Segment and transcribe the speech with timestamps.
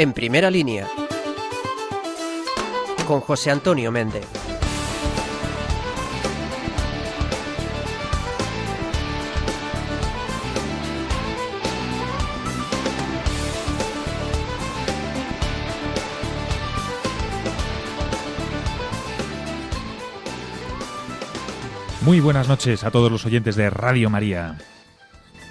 [0.00, 0.88] En primera línea,
[3.06, 4.24] con José Antonio Méndez.
[22.00, 24.56] Muy buenas noches a todos los oyentes de Radio María.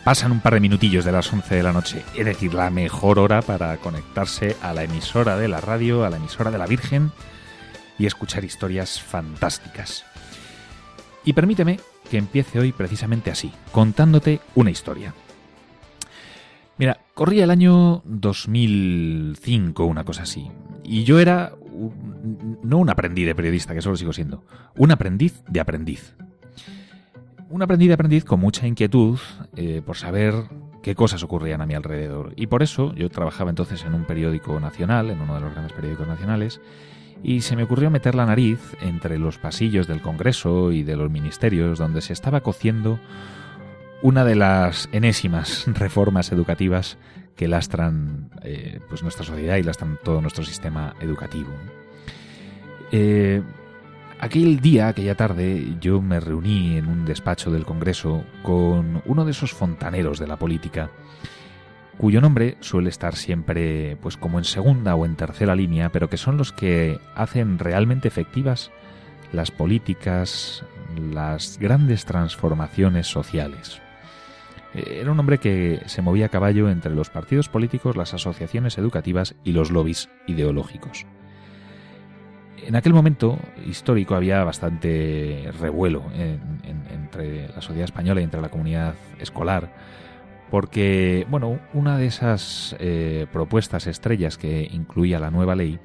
[0.10, 3.20] Pasan un par de minutillos de las 11 de la noche, es decir, la mejor
[3.20, 7.12] hora para conectarse a la emisora de la radio, a la emisora de la Virgen
[8.00, 10.06] y escuchar historias fantásticas.
[11.24, 15.14] Y permíteme que empiece hoy precisamente así, contándote una historia.
[16.80, 20.50] Mira, corría el año 2005, una cosa así,
[20.84, 21.54] y yo era
[22.64, 24.44] no un aprendiz de periodista, que solo sigo siendo,
[24.76, 26.16] un aprendiz de aprendiz
[27.50, 29.20] un aprendiz de aprendiz con mucha inquietud
[29.56, 30.34] eh, por saber
[30.84, 32.34] qué cosas ocurrían a mi alrededor.
[32.36, 35.74] Y por eso yo trabajaba entonces en un periódico nacional, en uno de los grandes
[35.74, 36.62] periódicos nacionales,
[37.24, 41.12] y se me ocurrió meter la nariz entre los pasillos del Congreso y de los
[41.12, 43.00] ministerios donde se estaba cociendo
[44.02, 46.98] una de las enésimas reformas educativas
[47.36, 51.50] que lastran eh, pues nuestra sociedad y lastran todo nuestro sistema educativo.
[52.92, 53.42] Eh,
[54.22, 59.32] Aquel día, aquella tarde, yo me reuní en un despacho del Congreso con uno de
[59.32, 60.92] esos fontaneros de la política,
[61.98, 66.18] cuyo nombre suele estar siempre pues como en segunda o en tercera línea, pero que
[66.18, 68.72] son los que hacen realmente efectivas
[69.32, 70.66] las políticas,
[71.14, 73.82] las grandes transformaciones sociales.
[74.74, 79.36] Era un hombre que se movía a caballo entre los partidos políticos, las asociaciones educativas
[79.46, 81.06] y los lobbies ideológicos.
[82.66, 88.96] En aquel momento histórico había bastante revuelo entre la sociedad española y entre la comunidad
[89.20, 89.74] escolar,
[90.50, 95.80] porque, bueno, una de esas eh, propuestas estrellas que incluía la nueva ley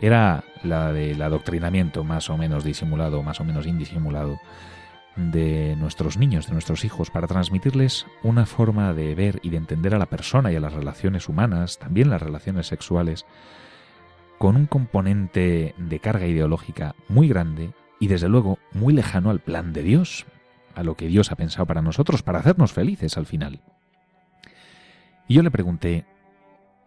[0.00, 4.38] era la del adoctrinamiento más o menos disimulado, más o menos indisimulado,
[5.16, 9.94] de nuestros niños, de nuestros hijos, para transmitirles una forma de ver y de entender
[9.94, 13.26] a la persona y a las relaciones humanas, también las relaciones sexuales,
[14.40, 19.74] con un componente de carga ideológica muy grande y desde luego muy lejano al plan
[19.74, 20.24] de Dios,
[20.74, 23.60] a lo que Dios ha pensado para nosotros, para hacernos felices al final.
[25.28, 26.06] Y yo le pregunté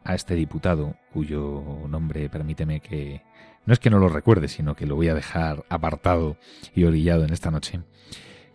[0.04, 3.22] a este diputado, cuyo nombre permíteme que
[3.68, 6.38] no es que no lo recuerde, sino que lo voy a dejar apartado
[6.74, 7.82] y orillado en esta noche,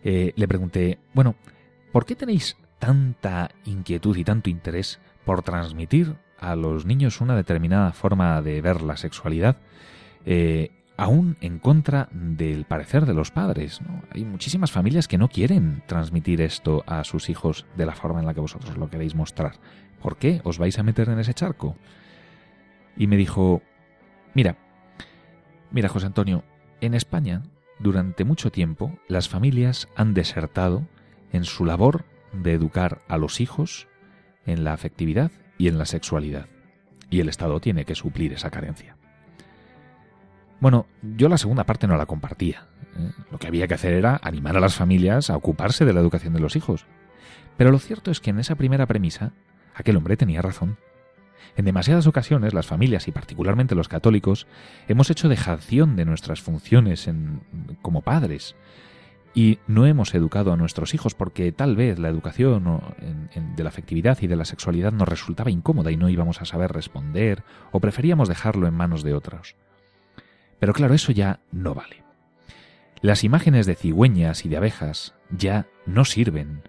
[0.03, 1.35] eh, le pregunté, bueno,
[1.93, 7.91] ¿por qué tenéis tanta inquietud y tanto interés por transmitir a los niños una determinada
[7.91, 9.57] forma de ver la sexualidad,
[10.25, 13.79] eh, aún en contra del parecer de los padres.
[14.11, 18.25] Hay muchísimas familias que no quieren transmitir esto a sus hijos de la forma en
[18.25, 19.53] la que vosotros lo queréis mostrar.
[20.01, 21.75] ¿Por qué os vais a meter en ese charco?
[22.97, 23.61] Y me dijo,
[24.33, 24.57] mira,
[25.71, 26.43] mira José Antonio,
[26.81, 27.43] en España,
[27.79, 30.85] durante mucho tiempo, las familias han desertado
[31.31, 33.87] en su labor de educar a los hijos
[34.45, 36.47] en la afectividad y en la sexualidad.
[37.11, 38.95] Y el Estado tiene que suplir esa carencia.
[40.59, 42.65] Bueno, yo la segunda parte no la compartía.
[42.97, 43.11] ¿eh?
[43.31, 46.33] Lo que había que hacer era animar a las familias a ocuparse de la educación
[46.33, 46.85] de los hijos.
[47.57, 49.33] Pero lo cierto es que en esa primera premisa,
[49.75, 50.77] aquel hombre tenía razón.
[51.55, 54.47] En demasiadas ocasiones las familias y particularmente los católicos
[54.87, 57.41] hemos hecho dejación de nuestras funciones en,
[57.81, 58.55] como padres
[59.33, 62.81] y no hemos educado a nuestros hijos porque tal vez la educación
[63.55, 66.71] de la afectividad y de la sexualidad nos resultaba incómoda y no íbamos a saber
[66.71, 69.55] responder o preferíamos dejarlo en manos de otros.
[70.59, 72.03] Pero claro, eso ya no vale.
[73.01, 76.63] Las imágenes de cigüeñas y de abejas ya no sirven.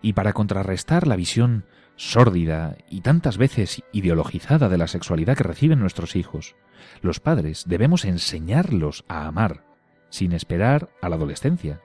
[0.00, 1.64] Y para contrarrestar la visión
[1.96, 6.54] sórdida y tantas veces ideologizada de la sexualidad que reciben nuestros hijos,
[7.00, 9.73] los padres debemos enseñarlos a amar
[10.14, 11.80] sin esperar a la adolescencia.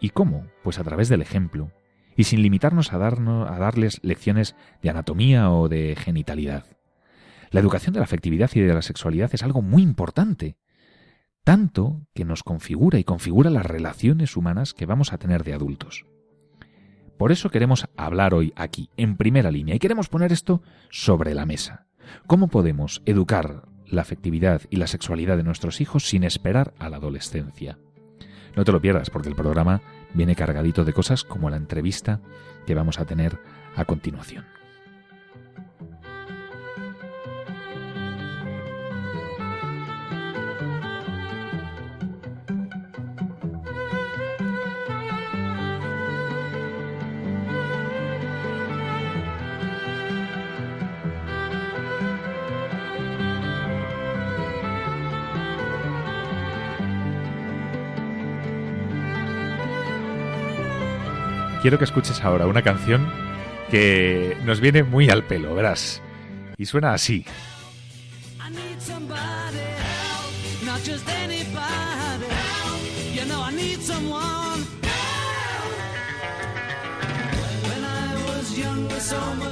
[0.00, 0.46] ¿Y cómo?
[0.62, 1.70] Pues a través del ejemplo,
[2.16, 6.64] y sin limitarnos a, darnos, a darles lecciones de anatomía o de genitalidad.
[7.50, 10.56] La educación de la afectividad y de la sexualidad es algo muy importante,
[11.44, 16.06] tanto que nos configura y configura las relaciones humanas que vamos a tener de adultos.
[17.18, 21.44] Por eso queremos hablar hoy aquí, en primera línea, y queremos poner esto sobre la
[21.44, 21.88] mesa.
[22.26, 26.96] ¿Cómo podemos educar la afectividad y la sexualidad de nuestros hijos sin esperar a la
[26.96, 27.78] adolescencia.
[28.56, 29.82] No te lo pierdas porque el programa
[30.14, 32.20] viene cargadito de cosas como la entrevista
[32.66, 33.38] que vamos a tener
[33.76, 34.53] a continuación.
[61.64, 63.10] Quiero que escuches ahora una canción
[63.70, 66.02] que nos viene muy al pelo, verás.
[66.58, 67.24] Y suena así.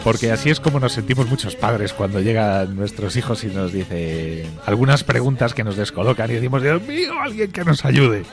[0.05, 4.51] Porque así es como nos sentimos muchos padres cuando llegan nuestros hijos y nos dicen
[4.67, 8.25] algunas preguntas que nos descolocan y decimos, Dios mío, alguien que nos ayude.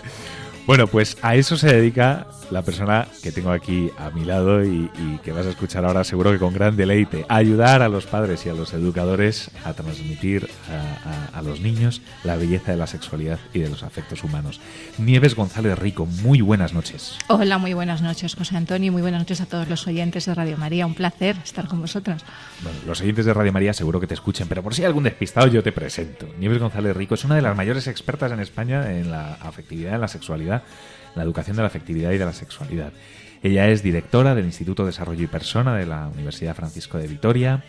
[0.68, 4.90] Bueno, pues a eso se dedica la persona que tengo aquí a mi lado y,
[5.24, 7.26] que vas a escuchar ahora seguro que con gran deleite.
[7.30, 10.50] Ayudar a los padres y a los educadores a transmitir
[11.34, 14.60] a, los niños la belleza de la sexualidad y de los afectos humanos.
[14.98, 17.18] Nieves González Rico, muy buenas noches.
[17.28, 20.58] Hola, muy buenas noches, José Antonio, muy buenas noches a todos los oyentes de Radio
[20.58, 20.86] María.
[20.86, 22.24] Un placer estar con vosotros.
[22.62, 25.04] Bueno, los oyentes de Radio María seguro que te escuchen, pero por si hay algún
[25.04, 26.28] despistado yo te presento.
[26.38, 30.02] Nieves González Rico es una de las mayores expertas en España en la afectividad, en
[30.02, 30.64] la sexualidad
[31.16, 32.92] la educación de la afectividad y de la sexualidad.
[33.42, 37.64] Ella es directora del Instituto de Desarrollo y Persona de la Universidad Francisco de Vitoria,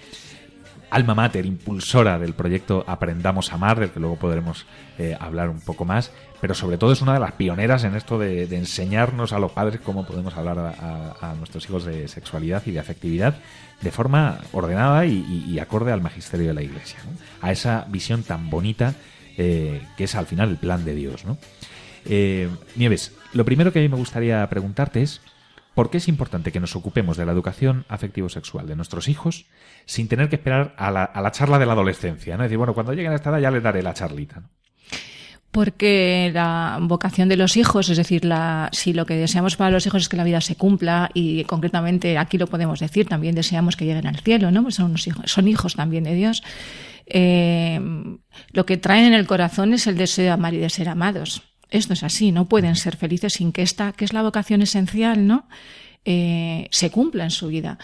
[0.91, 4.67] alma mater, impulsora del proyecto Aprendamos a Amar, del que luego podremos
[4.99, 6.11] eh, hablar un poco más,
[6.41, 9.81] pero sobre todo es una de las pioneras en esto de, enseñarnos a los padres
[9.81, 13.37] cómo podemos hablar a, nuestros hijos de sexualidad y de afectividad
[13.81, 16.99] de forma ordenada y, acorde al magisterio de la Iglesia,
[17.41, 18.95] a esa visión tan bonita
[19.37, 21.25] eh, que es al final el plan de Dios.
[21.25, 21.39] ¿no?
[22.05, 25.21] Eh, Nieves, lo primero que a mí me gustaría preguntarte es,
[25.75, 29.47] ¿por qué es importante que nos ocupemos de la educación afectivo-sexual de nuestros hijos
[29.87, 32.37] sin tener que esperar a la, charla de la adolescencia?
[32.37, 32.45] ¿no?
[32.45, 34.43] Es decir, bueno, cuando lleguen a esta edad ya les daré la charlita.
[35.51, 38.23] porque la vocación de los hijos, es decir,
[38.73, 42.19] si lo que deseamos para los hijos es que la vida se cumpla y concretamente
[42.19, 44.63] aquí lo podemos decir, también deseamos que lleguen al cielo, ¿no?
[44.63, 46.43] Pues son, hijos, son hijos también de Dios.
[47.07, 47.81] Eh,
[48.53, 51.43] lo que traen en el corazón es el deseo de amar y de ser amados.
[51.71, 55.27] Esto es así, no pueden ser felices sin que esta, que es la vocación esencial,
[55.27, 55.47] ¿no?
[56.05, 57.79] Eh, se cumpla en su vida.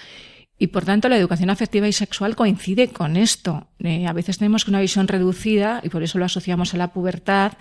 [0.59, 3.69] Y por tanto, la educación afectiva y sexual coincide con esto.
[3.79, 7.53] Eh, a veces tenemos una visión reducida y por eso lo asociamos a la pubertad,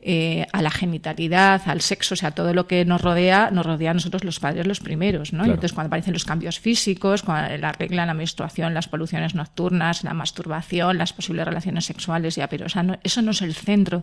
[0.00, 3.92] eh, a la genitalidad, al sexo, o sea, todo lo que nos rodea, nos rodea
[3.92, 5.44] a nosotros los padres los primeros, ¿no?
[5.44, 10.12] entonces, cuando aparecen los cambios físicos, cuando la regla, la menstruación, las poluciones nocturnas, la
[10.12, 14.02] masturbación, las posibles relaciones sexuales, ya, pero eso no es el centro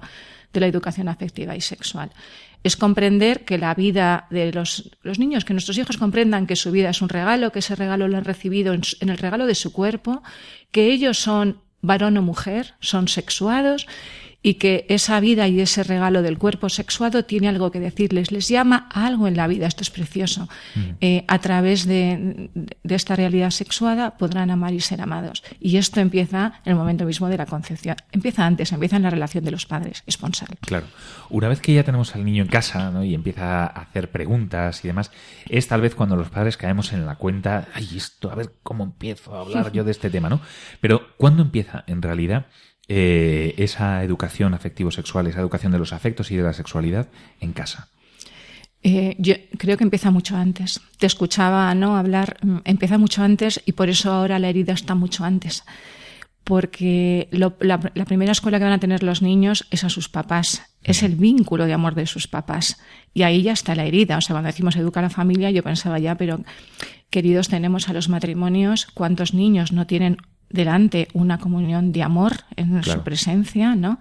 [0.53, 2.09] de la educación afectiva y sexual
[2.63, 6.89] es comprender que la vida de los, niños, que nuestros hijos comprendan que su vida
[6.89, 9.71] es un regalo, que ese regalo lo han recibido en, en el regalo de su
[9.71, 10.21] cuerpo,
[10.71, 13.87] que ellos son varón o mujer, son sexuados
[14.41, 18.47] y que esa vida y ese regalo del cuerpo sexuado tiene algo que decirles, les
[18.47, 20.47] llama a algo en la vida, esto es precioso.
[20.75, 20.79] Mm.
[21.01, 22.49] Eh, a través de,
[22.83, 25.43] esta realidad sexuada podrán amar y ser amados.
[25.59, 27.97] Y esto empieza en el momento mismo de la concepción.
[28.11, 30.49] Empieza antes, empieza en la relación de los padres, esponsal.
[30.61, 30.85] Claro.
[31.29, 34.87] Una vez que ya tenemos al niño en casa y empieza a hacer preguntas y
[34.87, 35.11] demás,
[35.49, 38.85] es tal vez cuando los padres caemos en la cuenta, ay, esto, a ver cómo
[38.85, 40.39] empiezo a hablar yo de este tema, ¿no?
[40.79, 42.45] Pero ¿cuándo empieza en realidad?
[42.91, 47.07] Eh, esa educación afectivo-sexual, esa educación de los afectos y de la sexualidad
[47.39, 47.87] en casa?
[48.81, 50.81] Eh, yo creo que empieza mucho antes.
[50.97, 54.95] Te escuchaba no hablar, mm, empieza mucho antes y por eso ahora la herida está
[54.95, 55.63] mucho antes.
[56.43, 60.63] Porque la, la, primera escuela que van a tener los niños es a sus papás,
[60.81, 62.79] es el vínculo de amor de sus papás.
[63.13, 64.17] Y ahí ya está la herida.
[64.17, 66.43] O sea, cuando decimos educar a la familia, yo pensaba ya, pero
[67.11, 70.17] queridos, tenemos a los matrimonios, ¿cuántos niños no tienen
[70.49, 73.99] delante una comunión de amor en su presencia, ¿no?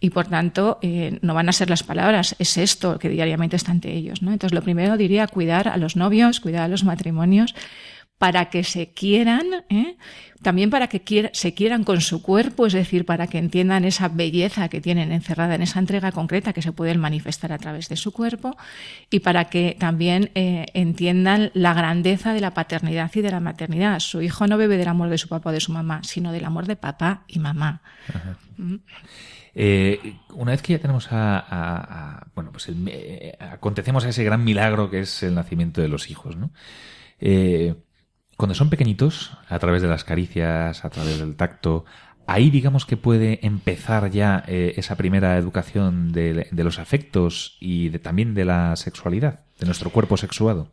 [0.00, 3.72] Y por tanto, eh, no van a ser las palabras, es esto que diariamente está
[3.72, 4.32] ante ellos, ¿no?
[4.32, 7.54] Entonces, lo primero diría cuidar a los novios, cuidar a los matrimonios,
[8.22, 9.96] para que se quieran, ¿eh?
[10.42, 14.68] también para que se quieran con su cuerpo, es decir, para que entiendan esa belleza
[14.68, 18.12] que tienen encerrada en esa entrega concreta que se puede manifestar a través de su
[18.12, 18.56] cuerpo
[19.10, 23.98] y para que también eh, entiendan la grandeza de la paternidad y de la maternidad.
[23.98, 26.44] Su hijo no bebe del amor de su papá o de su mamá, sino del
[26.44, 27.82] amor de papá y mamá.
[28.56, 28.76] Mm.
[29.56, 32.70] Eh, una vez que ya tenemos a, bueno, pues
[33.40, 36.52] acontecemos a ese gran milagro que es el nacimiento de los hijos, ¿no?
[38.42, 41.84] Cuando son pequeñitos, a través de las caricias, a través del tacto,
[42.26, 48.34] ahí digamos que puede empezar ya eh, esa primera educación de, los afectos y también
[48.34, 50.72] de la sexualidad, de nuestro cuerpo sexuado.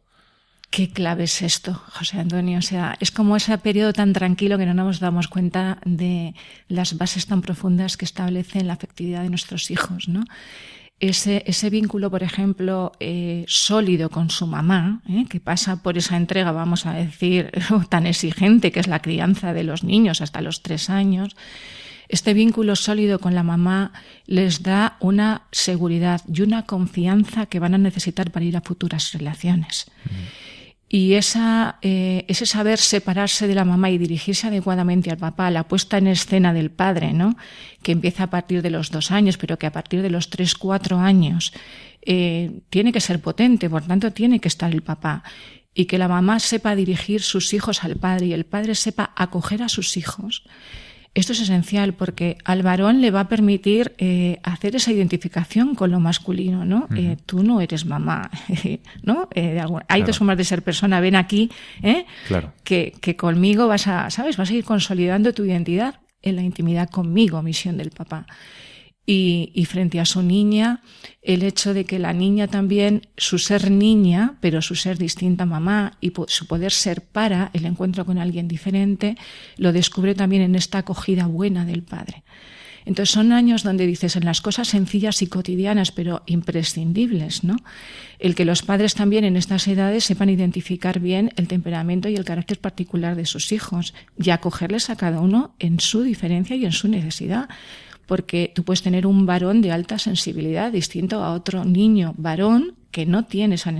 [0.72, 2.58] Qué clave es esto, José Antonio.
[2.58, 6.34] O sea, es como ese periodo tan tranquilo que no nos damos cuenta de
[6.70, 10.24] las bases tan profundas que establecen la afectividad de nuestros hijos, ¿no?
[11.00, 16.18] Ese, ese vínculo, por ejemplo, eh, sólido con su mamá, eh, que pasa por esa
[16.18, 17.52] entrega, vamos a decir,
[17.90, 21.36] tan exigente que es la crianza de los niños hasta los tres años,
[22.10, 23.94] este vínculo sólido con la mamá
[24.26, 29.14] les da una seguridad y una confianza que van a necesitar para ir a futuras
[29.14, 29.86] relaciones.
[30.92, 35.68] Y esa, eh, ese saber separarse de la mamá y dirigirse adecuadamente al papá, la
[35.68, 37.38] puesta en escena del padre, ¿no?
[37.84, 40.56] que empieza a partir de los dos años, pero que a partir de los tres,
[40.56, 41.54] cuatro años
[42.02, 45.24] eh, tiene que ser potente, por tanto tiene que estar el papá.
[45.76, 49.62] Y que la mamá sepa dirigir sus hijos al padre y el padre sepa acoger
[49.62, 50.44] a sus hijos
[51.16, 55.92] esto es esencial porque al varón le va a permitir eh, hacer esa identificación con
[55.92, 56.88] lo masculino, ¿no?
[56.96, 58.30] Eh, tú no eres mamá,
[59.04, 59.28] ¿no?
[59.34, 61.00] Eh, hay dos formas de ser persona.
[61.00, 61.52] Ven aquí,
[61.82, 62.06] ¿eh?
[62.28, 62.54] Claro.
[62.64, 64.38] Que, que conmigo vas a, ¿sabes?
[64.38, 68.26] Vas a ir consolidando tu identidad en la intimidad conmigo, misión del papá
[69.12, 70.84] y, frente a su niña,
[71.24, 75.98] el hecho de que la niña también, su ser niña, pero su ser distinta mamá
[76.00, 79.18] y su poder ser para el encuentro con alguien diferente,
[79.58, 82.24] lo descubre también en esta acogida buena del padre.
[82.86, 87.58] Entonces son años donde dices en las cosas sencillas y cotidianas, pero imprescindibles, ¿no?
[88.20, 92.26] El que los padres también en estas edades sepan identificar bien el temperamento y el
[92.26, 96.72] carácter particular de sus hijos y acogerles a cada uno en su diferencia y en
[96.72, 97.50] su necesidad
[98.10, 103.06] porque tú puedes tener un varón de alta sensibilidad distinto a otro niño varón que
[103.06, 103.72] no tiene esa,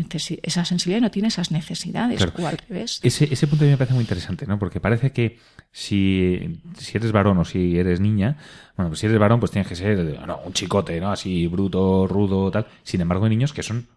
[0.44, 3.00] esa sensibilidad, no tiene esas necesidades, o al revés.
[3.02, 4.60] Ese, ese punto a mí me parece muy interesante, ¿no?
[4.60, 5.40] Porque parece que
[5.72, 8.38] si, si eres varón o si eres niña,
[8.78, 9.98] bueno, pues si eres varón, pues tienes que ser
[10.46, 11.12] un chicote, ¿no?
[11.12, 12.68] Así bruto, rudo, tal.
[12.84, 13.88] Sin embargo, hay niños que son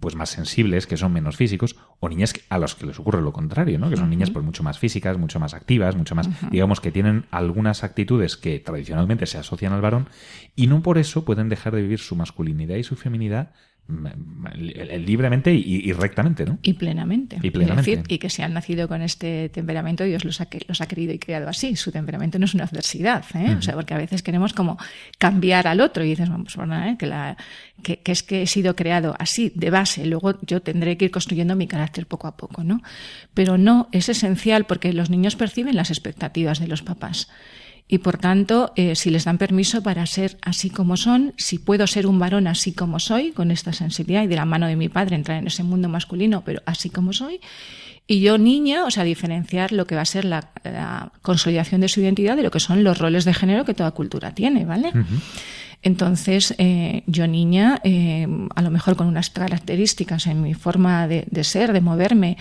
[0.00, 3.32] pues más sensibles, que son menos físicos, o niñas a los que les ocurre lo
[3.32, 3.90] contrario, ¿no?
[3.90, 7.26] Que son niñas pues mucho más físicas, mucho más activas, mucho más, digamos que tienen
[7.30, 10.08] algunas actitudes que tradicionalmente se asocian al varón
[10.56, 13.52] y no por eso pueden dejar de vivir su masculinidad y su feminidad
[13.86, 16.58] libremente y, rectamente, ¿no?
[16.62, 17.38] Y plenamente.
[17.42, 18.02] Y plenamente.
[18.08, 21.18] y que se han nacido con este temperamento, Dios los ha, los ha querido y
[21.18, 21.76] creado así.
[21.76, 23.54] Su temperamento no es una adversidad, ¿eh?
[23.58, 24.78] O sea, porque a veces queremos como
[25.18, 26.96] cambiar al otro y dices, vamos, bueno, ¿eh?
[26.98, 27.36] que, la,
[27.82, 31.10] que, que, es que he sido creado así, de base, luego yo tendré que ir
[31.10, 32.80] construyendo mi carácter poco a poco, ¿no?
[33.34, 37.28] Pero no, es esencial porque los niños perciben las expectativas de los papás
[37.86, 41.86] y por tanto, eh, si les dan permiso para ser así como son, si puedo
[41.86, 44.88] ser un varón así como soy, con esta sensibilidad y de la mano de mi
[44.88, 47.40] padre entrar en ese mundo masculino, pero así como soy,
[48.06, 50.50] y yo niña, o sea, diferenciar lo que va a ser la,
[51.22, 54.34] consolidación de su identidad de lo que son los roles de género que toda cultura
[54.34, 54.92] tiene, ¿vale?
[55.84, 61.44] Entonces, eh, yo niña, eh, a lo mejor con unas características en mi forma de,
[61.44, 62.38] ser, de moverme,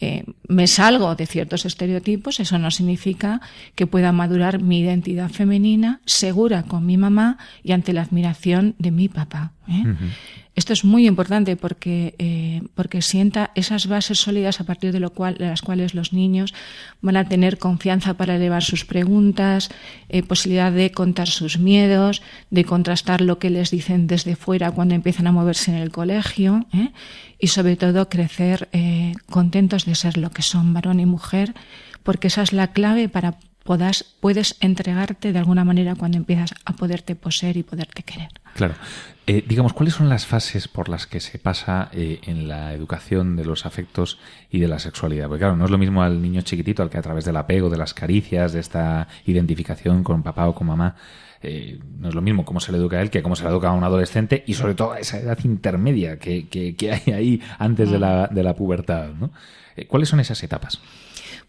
[0.00, 3.40] eh, me salgo de ciertos estereotipos, eso no significa
[3.74, 8.90] que pueda madurar mi identidad femenina segura con mi mamá y ante la admiración de
[8.90, 9.52] mi papá.
[10.56, 15.10] Esto es muy importante porque, eh, porque sienta esas bases sólidas a partir de, lo
[15.10, 16.54] cual, de las cuales los niños
[17.02, 19.68] van a tener confianza para elevar sus preguntas,
[20.08, 24.94] eh, posibilidad de contar sus miedos, de contrastar lo que les dicen desde fuera cuando
[24.94, 26.90] empiezan a moverse en el colegio ¿eh?
[27.38, 28.70] y sobre todo crecer
[29.28, 31.54] contentos de ser lo que son varón y mujer,
[32.02, 36.72] porque esa es la clave para podas, puedes entregarte de alguna manera cuando empiezas a
[36.74, 38.28] poderte poseer y poderte querer.
[38.54, 38.74] Claro.
[39.28, 43.34] Eh, digamos, ¿cuáles son las fases por las que se pasa eh, en la educación
[43.34, 45.26] de los afectos y de la sexualidad?
[45.26, 47.68] Porque claro, no es lo mismo al niño chiquitito al que a través del apego,
[47.68, 50.94] de las caricias, de esta identificación con papá o con mamá,
[51.42, 53.50] eh, no es lo mismo cómo se le educa a él que cómo se le
[53.50, 57.42] educa a un adolescente y sobre todo a esa edad intermedia que, que, hay ahí
[57.58, 59.08] antes de la, de la pubertad.
[59.10, 59.32] ¿no?
[59.88, 60.80] ¿Cuáles son esas etapas?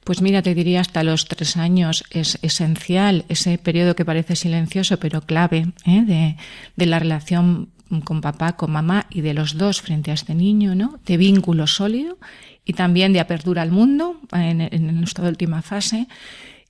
[0.08, 4.98] Pues mira, te diría hasta los tres años es esencial ese periodo que parece silencioso
[5.00, 6.38] pero clave ¿eh?
[6.78, 7.72] de, la relación
[8.06, 10.98] con papá, con mamá y de los dos frente a este niño, ¿no?
[11.06, 12.18] De vínculo sólido
[12.64, 16.08] y también de apertura al mundo en, en nuestra última fase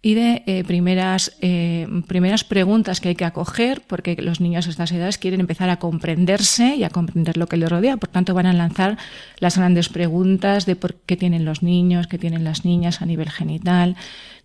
[0.01, 4.69] y de eh, primeras, eh, primeras preguntas que hay que acoger, porque los niños a
[4.69, 7.97] estas edades quieren empezar a comprenderse y a comprender lo que les rodea.
[7.97, 8.97] Por tanto, van a lanzar
[9.39, 13.29] las grandes preguntas de por qué tienen los niños, qué tienen las niñas a nivel
[13.29, 13.95] genital,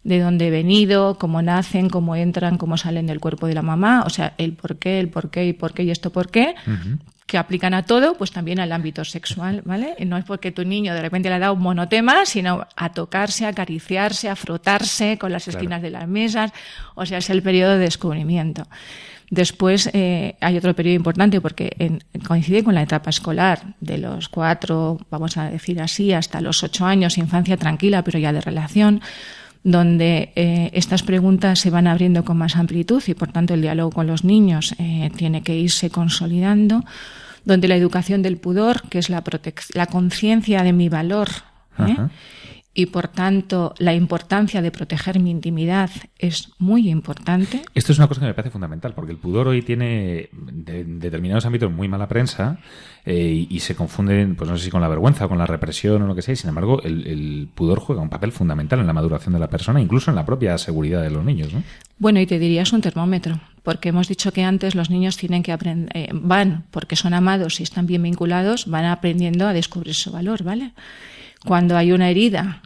[0.04, 4.02] de dónde he venido, cómo nacen, cómo entran, cómo salen del cuerpo de la mamá,
[4.04, 6.54] o sea, el por qué, el por qué y por qué y esto por qué,
[7.26, 9.94] que aplican a todo, pues también al ámbito sexual, ¿vale?
[9.99, 12.92] Y no es porque tu niño de repente le ha dado un monotema, sino a
[12.92, 16.52] tocarse, a acariciarse, a frotarse con las esquinas de las mesas,
[16.94, 18.66] o sea, es el periodo de descubrimiento.
[19.30, 24.99] Después eh, hay otro periodo importante porque coincide con la etapa escolar de los cuatro,
[25.11, 29.00] vamos a decir así, hasta los ocho años, infancia tranquila, pero ya de relación,
[29.64, 33.90] donde eh, estas preguntas se van abriendo con más amplitud y por tanto el diálogo
[33.90, 36.85] con los niños eh, tiene que irse consolidando
[37.45, 39.23] donde la educación del pudor, que es la,
[39.75, 41.28] la conciencia de mi valor,
[41.78, 41.97] ¿eh?
[42.75, 47.62] Y por tanto la importancia de proteger mi intimidad es muy importante.
[47.75, 50.31] Esto es una cosa que me parece fundamental, porque el pudor hoy tiene
[50.67, 52.59] en determinados ámbitos muy mala prensa
[53.05, 56.02] eh, y, se confunden, pues no sé si con la vergüenza o con la represión
[56.02, 59.35] o lo que sea, sin embargo el, pudor juega un papel fundamental en la maduración
[59.35, 61.52] de la persona, incluso en la propia seguridad de los niños.
[61.52, 61.62] ¿no?
[61.99, 65.43] Bueno, y te diría es un termómetro, porque hemos dicho que antes los niños tienen
[65.43, 69.95] que aprender, eh, van, porque son amados y están bien vinculados, van aprendiendo a descubrir
[69.95, 70.73] su valor, ¿vale?
[71.44, 72.62] Cuando hay una herida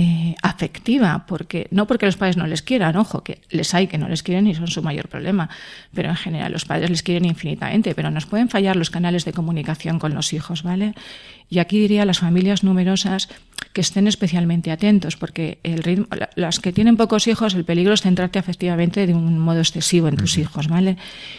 [0.00, 3.98] eh, afectiva, porque no porque los padres no les quieran, ojo, que les hay que
[3.98, 5.50] no les quieren y son su mayor problema,
[5.92, 9.32] pero en general los padres les quieren infinitamente, pero nos pueden fallar los canales de
[9.32, 10.94] comunicación con los hijos, ¿vale?
[11.48, 13.28] Y aquí diría las familias numerosas
[13.72, 18.02] que estén especialmente atentos, porque el ritmo, las que tienen pocos hijos, el peligro es
[18.02, 20.96] centrarte afectivamente de un modo excesivo en tus hijos, ¿vale?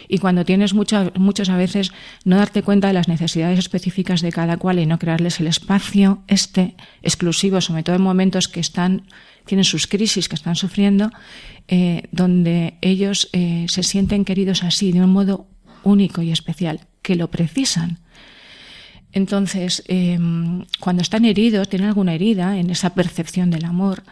[0.08, 1.92] Y cuando tienes muchos, muchos a veces,
[2.24, 6.22] no darte cuenta de las necesidades específicas de cada cual y no crearles el espacio
[6.28, 9.02] este exclusivo, sobre todo en momentos que están
[9.46, 11.10] tienen sus crisis que están sufriendo,
[11.66, 15.48] eh, donde ellos eh, se sienten queridos así, de un modo
[15.82, 17.98] único y especial, que lo precisan.
[19.12, 24.02] Entonces, em, cuando están heridos, tienen alguna herida en esa percepción del amor,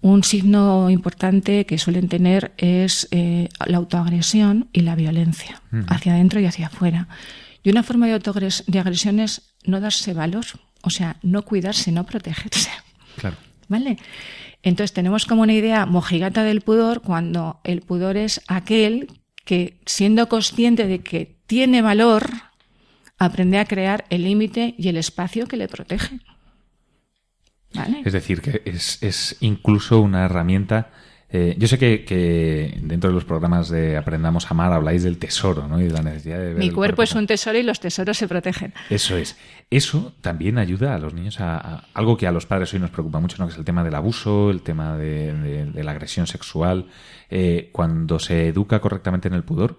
[0.00, 6.40] un signo importante que suelen tener es eh, la autoagresión y la violencia, hacia adentro
[6.40, 7.08] y hacia afuera.
[7.64, 8.18] Y una forma de,
[8.66, 10.44] de agresión es no darse valor,
[10.82, 12.70] o sea, no cuidarse, no protegerse.
[13.16, 13.36] Claro.
[13.68, 13.98] ¿Vale?
[14.62, 19.08] Entonces tenemos como una idea mojigata del pudor cuando el pudor es aquel
[19.44, 22.30] que, siendo consciente de que tiene valor,
[23.18, 26.20] aprende a crear el límite y el espacio que le protege.
[28.04, 30.90] Es decir, que es, incluso una herramienta.
[31.30, 35.68] Eh, yo sé que, dentro de los programas de Aprendamos a Amar habláis del tesoro,
[35.68, 35.78] ¿no?
[35.78, 38.26] Y de la necesidad de ver Mi cuerpo, es un tesoro y los tesoros se
[38.26, 38.72] protegen.
[38.88, 39.36] Eso es.
[39.68, 43.20] Eso también ayuda a los niños a, algo que a los padres hoy nos preocupa
[43.20, 43.46] mucho, ¿no?
[43.46, 46.86] Que es el tema del abuso, el tema de, la agresión sexual.
[47.28, 49.76] Eh, cuando se educa correctamente en el pudor,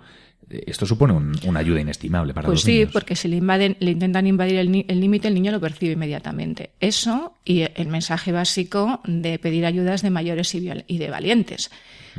[0.50, 1.14] esto supone
[1.46, 2.80] una ayuda inestimable para pues los niños.
[2.80, 5.94] Pues sí, porque si le, invaden, le intentan invadir el límite, el, niño lo percibe
[5.94, 6.72] inmediatamente.
[6.80, 11.70] Eso y el mensaje básico de pedir ayudas de mayores y, de valientes.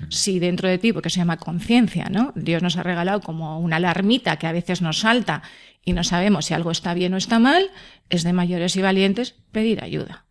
[0.09, 2.33] Si dentro de ti, porque se llama conciencia, ¿no?
[2.37, 5.43] Dios nos ha regalado como una alarmita que a veces nos salta
[5.85, 7.71] y no sabemos si algo está bien o está mal,
[8.09, 10.25] es de mayores y valientes pedir ayuda.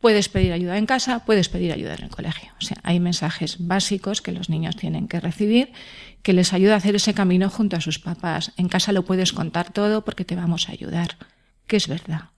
[0.00, 2.50] Puedes pedir ayuda en casa, puedes pedir ayuda en el colegio.
[2.58, 5.72] O sea, hay mensajes básicos que los niños tienen que recibir
[6.22, 8.52] que les ayuda a hacer ese camino junto a sus papás.
[8.56, 11.16] En casa lo puedes contar todo porque te vamos a ayudar,
[11.66, 12.30] que es verdad.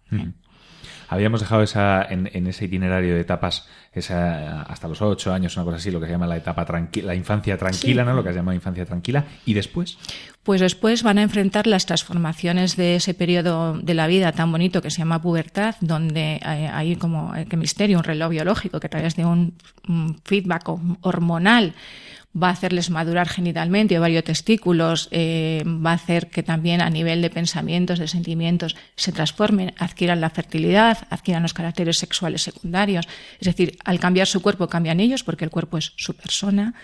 [1.12, 5.76] Habíamos dejado esa, en, ese itinerario de etapas, esa, hasta los ocho años, una cosa
[5.76, 8.14] así, lo que se llama la etapa tranquila, la infancia tranquila, ¿no?
[8.14, 9.26] Lo que se llama infancia tranquila.
[9.44, 9.98] ¿Y después?
[10.42, 14.80] Pues después van a enfrentar las transformaciones de ese periodo de la vida tan bonito
[14.80, 18.90] que se llama pubertad, donde hay como, eh, que misterio, un reloj biológico que a
[18.90, 19.54] través de un
[20.24, 20.66] feedback
[21.02, 21.74] hormonal
[22.34, 27.20] va a hacerles madurar genitalmente, varios testículos, eh, va a hacer que también a nivel
[27.20, 33.06] de pensamientos, de sentimientos, se transformen, adquieran la fertilidad, adquieran los caracteres sexuales secundarios.
[33.38, 36.74] Es decir, al cambiar su cuerpo cambian ellos porque el cuerpo es su persona.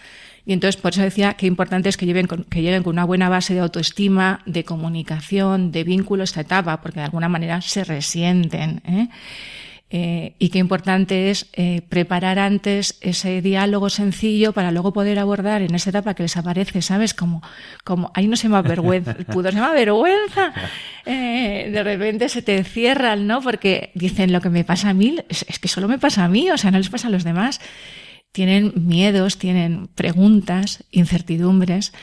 [0.44, 3.28] Y entonces por eso decía que importante es que lleven que lleguen con una buena
[3.28, 8.80] base de autoestima, de comunicación, de vínculo esta etapa, porque de alguna manera se resienten.
[8.86, 9.08] ¿eh?
[9.90, 15.62] Eh, y qué importante es eh, preparar antes ese diálogo sencillo para luego poder abordar
[15.62, 17.14] en esa etapa que les aparece, ¿sabes?
[17.14, 17.42] Como,
[17.84, 20.52] como ahí no se llama vergüenza, el pudor se llama vergüenza.
[21.10, 23.40] Eh, de repente se te cierran, ¿no?
[23.40, 26.28] Porque dicen lo que me pasa a mí, es, es que solo me pasa a
[26.28, 27.62] mí, o sea, no les pasa a los demás.
[28.30, 31.94] Tienen miedos, tienen preguntas, incertidumbres.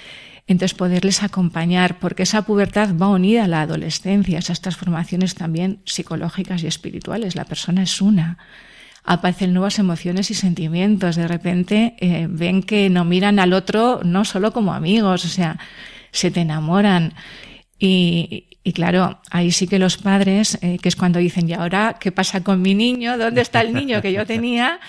[0.48, 6.62] Entonces, poderles acompañar, porque esa pubertad va unida a la adolescencia, esas transformaciones también psicológicas
[6.64, 7.36] y espirituales.
[7.36, 8.38] La persona es una.
[9.04, 11.16] Aparecen nuevas emociones y sentimientos.
[11.16, 15.58] De repente eh, ven que no miran al otro no solo como amigos, o sea,
[16.12, 17.14] se te enamoran.
[17.80, 22.12] Y, claro, ahí sí que los padres, eh, que es cuando dicen, ¿y ahora qué
[22.12, 23.18] pasa con mi niño?
[23.18, 24.80] ¿Dónde está el niño que yo tenía?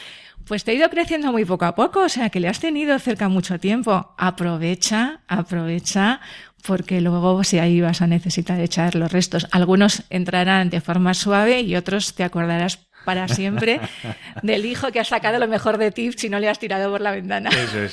[0.47, 2.97] Pues te ha ido creciendo muy poco a poco, o sea que le has tenido
[3.01, 4.15] cerca mucho tiempo.
[4.17, 6.21] Aprovecha, aprovecha,
[6.65, 9.49] porque luego si ahí vas a necesitar echar los restos.
[9.51, 13.81] Algunos entrarán de forma suave y otros te acordarás para siempre
[14.43, 17.01] del hijo que ha sacado lo mejor de ti si no le has tirado por
[17.01, 17.51] la ventana.
[17.51, 17.93] Eso es,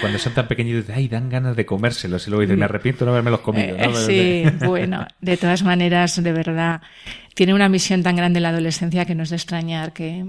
[0.00, 3.06] cuando son tan pequeñitos, ay, dan ganas de comérselos y luego dicen, me arrepiento de
[3.06, 3.76] no haberme los comido.
[3.76, 3.84] ¿no?
[3.84, 6.80] Eh, sí, bueno, de todas maneras, de verdad,
[7.34, 10.24] tiene una misión tan grande la adolescencia que no es de extrañar que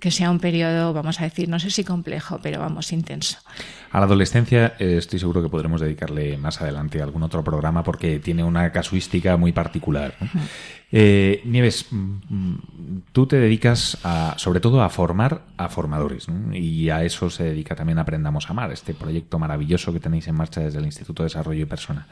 [0.00, 3.38] que sea un periodo, vamos a decir, no sé si complejo, pero vamos, intenso.
[3.90, 8.18] A la adolescencia eh, estoy seguro que podremos dedicarle más adelante algún otro programa porque
[8.18, 10.14] tiene una casuística muy particular.
[10.90, 11.96] Eh, Nieves, mm,
[12.28, 17.44] mm, tú te dedicas a, sobre todo a formar a formadores y a eso se
[17.44, 21.22] dedica también Aprendamos a Amar, este proyecto maravilloso que tenéis en marcha desde el Instituto
[21.22, 22.08] de Desarrollo y Persona.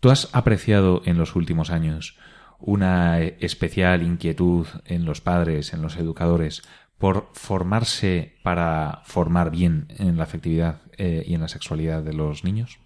[0.00, 2.18] ¿Tú has apreciado en los últimos años
[2.58, 6.62] una especial inquietud en los padres, en los educadores,
[6.98, 12.44] por formarse para formar bien en la afectividad eh, y en la sexualidad de los
[12.44, 12.78] niños?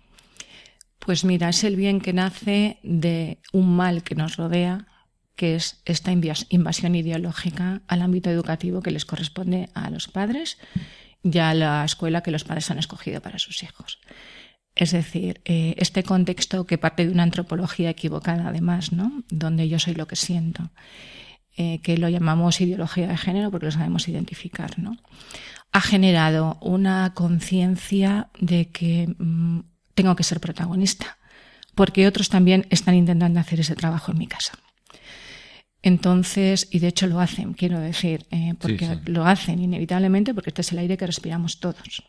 [0.98, 4.86] Pues mira, es el bien que nace de un mal que nos rodea,
[5.34, 10.58] que es esta invasión ideológica al ámbito educativo que les corresponde a los padres
[11.22, 14.00] y a la escuela que los padres han escogido para sus hijos.
[14.74, 19.24] Es decir, eh, este contexto que parte de una antropología equivocada, además, ¿no?
[19.30, 20.70] donde yo soy lo que siento,
[21.56, 24.96] eh, que lo llamamos ideología de género porque lo sabemos identificar, ¿no?
[25.72, 29.60] ha generado una conciencia de que mm,
[29.94, 31.18] tengo que ser protagonista,
[31.74, 34.54] porque otros también están intentando hacer ese trabajo en mi casa.
[35.82, 40.60] Entonces, y de hecho lo hacen, quiero decir, eh, porque lo hacen inevitablemente porque este
[40.60, 42.02] es el aire que respiramos todos.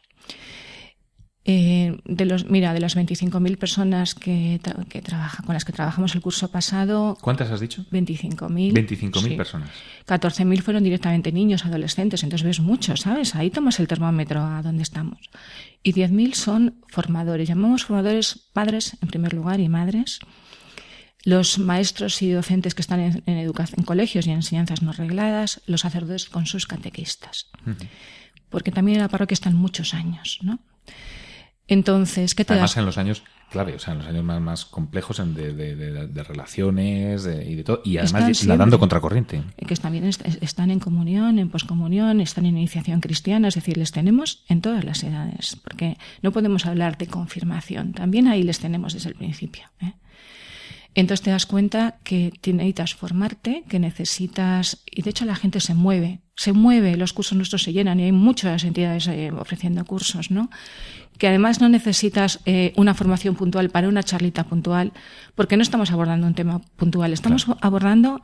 [1.44, 6.14] Eh, de los, mira, de las 25.000 personas que, que trabajan, con las que trabajamos
[6.14, 7.18] el curso pasado.
[7.20, 7.84] ¿Cuántas has dicho?
[7.92, 8.74] 25.000.
[8.74, 9.70] 25.000 personas.
[10.08, 13.34] 14.000 fueron directamente niños, adolescentes, entonces ves mucho, ¿sabes?
[13.34, 15.18] Ahí tomas el termómetro a dónde estamos.
[15.82, 17.50] Y 10.000 son formadores.
[17.50, 20.20] Llamamos formadores padres, en primer lugar, y madres.
[21.24, 25.62] Los maestros y docentes que están en, en, en colegios y en enseñanzas no regladas,
[25.66, 27.48] los sacerdotes con sus catequistas.
[28.50, 30.60] Porque también en la parroquia están muchos años, ¿no?
[31.72, 34.66] Entonces, ¿qué te Además, en los años, clave, o sea, en los años más, más
[34.66, 39.42] complejos de, de, de, relaciones y de todo, y además nadando contracorriente.
[39.66, 44.44] Que también están en comunión, en poscomunión, están en iniciación cristiana, es decir, les tenemos
[44.50, 49.08] en todas las edades, porque no podemos hablar de confirmación, también ahí les tenemos desde
[49.08, 49.64] el principio.
[49.80, 49.94] ¿eh?
[50.94, 55.74] Entonces te das cuenta que necesitas formarte, que necesitas, y de hecho la gente se
[55.74, 60.32] mueve, se mueve, los cursos nuestros se llenan y hay muchas entidades eh, ofreciendo cursos,
[60.32, 60.50] ¿no?
[61.20, 64.92] Que además no necesitas eh, una formación puntual para una charlita puntual,
[65.36, 67.60] porque no estamos abordando un tema puntual, estamos claro.
[67.62, 68.22] abordando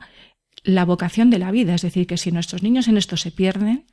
[0.64, 3.84] la vocación de la vida, es decir, que si nuestros niños en esto se pierden,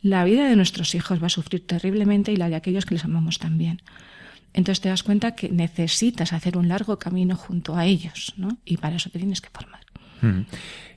[0.00, 3.04] la vida de nuestros hijos va a sufrir terriblemente y la de aquellos que les
[3.04, 3.82] amamos también.
[4.52, 8.58] Entonces te das cuenta que necesitas hacer un largo camino junto a ellos, ¿no?
[8.64, 9.80] Y para eso te tienes que formar.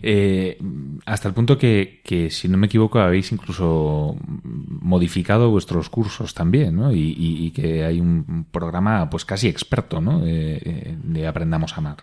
[0.01, 0.57] Eh,
[1.05, 6.75] hasta el punto que, que, si no me equivoco, habéis incluso modificado vuestros cursos también,
[6.75, 6.91] ¿no?
[6.91, 10.19] Y, y, y que hay un programa, pues casi experto, ¿no?
[10.19, 11.97] De, de Aprendamos a Amar.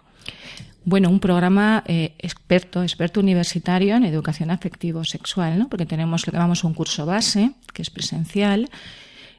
[0.84, 5.68] Bueno, un programa eh, experto, experto universitario en educación afectivo-sexual, ¿no?
[5.68, 8.70] Porque tenemos lo que llamamos un curso base, que es presencial,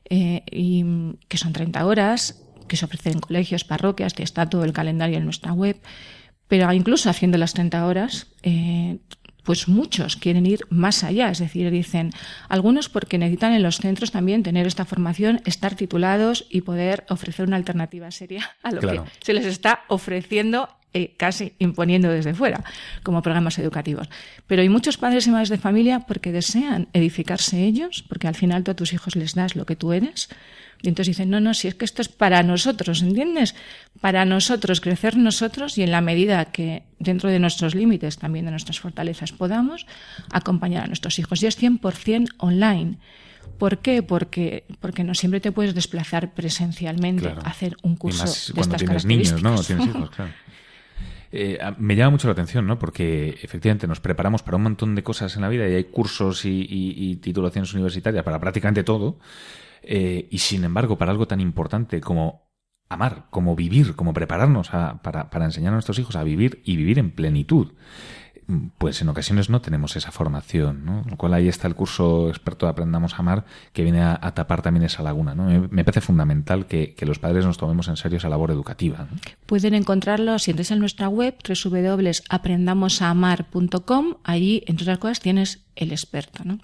[0.09, 0.83] eh, y
[1.27, 5.17] que son 30 horas, que se ofrecen en colegios, parroquias, que está todo el calendario
[5.17, 5.79] en nuestra web.
[6.47, 8.99] Pero incluso haciendo las 30 horas, eh,
[9.43, 12.11] pues muchos quieren ir más allá, es decir, dicen
[12.47, 17.47] algunos porque necesitan en los centros también tener esta formación, estar titulados y poder ofrecer
[17.47, 19.05] una alternativa seria a lo claro.
[19.05, 22.63] que se les está ofreciendo eh, casi imponiendo desde fuera
[23.03, 24.09] como programas educativos.
[24.47, 28.63] Pero hay muchos padres y madres de familia porque desean edificarse ellos, porque al final
[28.63, 30.27] tú a tus hijos les das lo que tú eres.
[30.81, 33.55] Y entonces dicen, no, no, si es que esto es para nosotros, ¿entiendes?
[34.01, 38.51] Para nosotros, crecer nosotros y en la medida que dentro de nuestros límites, también de
[38.51, 39.85] nuestras fortalezas, podamos
[40.31, 41.41] acompañar a nuestros hijos.
[41.43, 42.97] Y es 100% online.
[43.59, 44.01] ¿Por qué?
[44.01, 47.41] Porque, porque no siempre te puedes desplazar presencialmente claro.
[47.45, 49.43] a hacer un curso y más de cuando estas tienes niños.
[49.43, 49.61] ¿no?
[49.61, 50.31] Tienes hijos, claro.
[51.31, 52.77] Eh, me llama mucho la atención, ¿no?
[52.77, 56.43] Porque efectivamente nos preparamos para un montón de cosas en la vida y hay cursos
[56.45, 59.17] y, titulaciones universitarias para prácticamente todo.
[59.81, 62.51] Eh, y sin embargo, para algo tan importante como
[62.89, 66.75] amar, como vivir, como prepararnos a, para, para enseñar a nuestros hijos a vivir y
[66.75, 67.73] vivir en plenitud,
[68.77, 71.03] pues en ocasiones no tenemos esa formación, ¿no?
[71.09, 74.61] Lo cual ahí está el curso experto de Aprendamos a Amar que viene a, tapar
[74.61, 75.35] también esa laguna.
[75.35, 79.07] Me, parece fundamental que, los padres nos tomemos en serio esa labor educativa.
[79.45, 86.43] Pueden encontrarlo si entras en nuestra web www.aprendamosamar.com, allí entre otras cosas tienes el experto,
[86.43, 86.59] ¿no?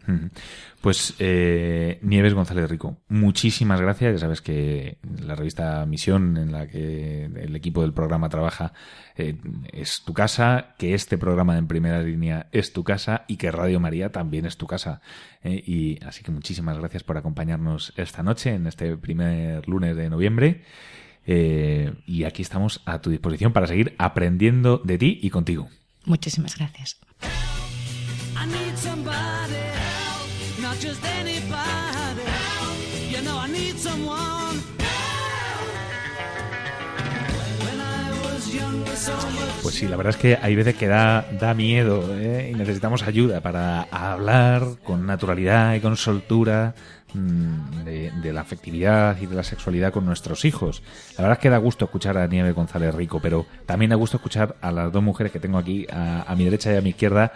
[0.81, 4.13] Pues eh, Nieves González Rico, muchísimas gracias.
[4.13, 8.73] Ya sabes que la revista Misión, en la que el equipo del programa trabaja,
[9.15, 9.35] eh,
[9.71, 13.51] es tu casa, que este programa de En Primera Línea es tu casa y que
[13.51, 15.01] Radio María también es tu casa.
[15.43, 20.09] Eh, y así que muchísimas gracias por acompañarnos esta noche, en este primer lunes de
[20.09, 20.63] noviembre.
[21.25, 25.67] Y aquí estamos a tu disposición para seguir aprendiendo de ti y contigo.
[26.05, 26.97] Muchísimas gracias.
[39.61, 42.51] Pues sí, la verdad es que hay veces que da, da miedo ¿eh?
[42.53, 46.73] y necesitamos ayuda para hablar con naturalidad y con soltura
[47.13, 50.83] mm, de, la afectividad y de la sexualidad con nuestros hijos.
[51.17, 54.17] La verdad es que da gusto escuchar a Nieve González Rico, pero también da gusto
[54.17, 57.33] escuchar a las dos mujeres que tengo aquí, a, mi derecha y a mi izquierda.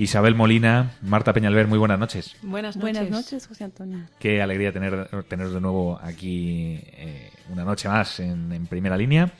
[0.00, 2.34] Isabel Molina, Marta Peñalver, muy buenas noches.
[2.40, 2.94] Buenas noches.
[2.94, 3.98] Buenas noches, José Antonio.
[4.18, 9.30] Qué alegría tener, tener de nuevo aquí eh, una noche más en, en primera línea.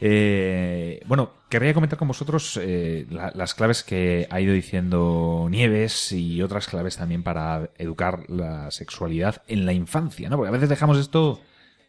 [0.00, 6.42] Eh, bueno, querría comentar con vosotros eh, las claves que ha ido diciendo Nieves y
[6.42, 10.36] otras claves también para educar la sexualidad en la infancia, ¿no?
[10.36, 11.40] Porque a veces dejamos esto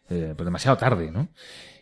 [0.08, 1.30] eh, pues demasiado tarde, ¿no?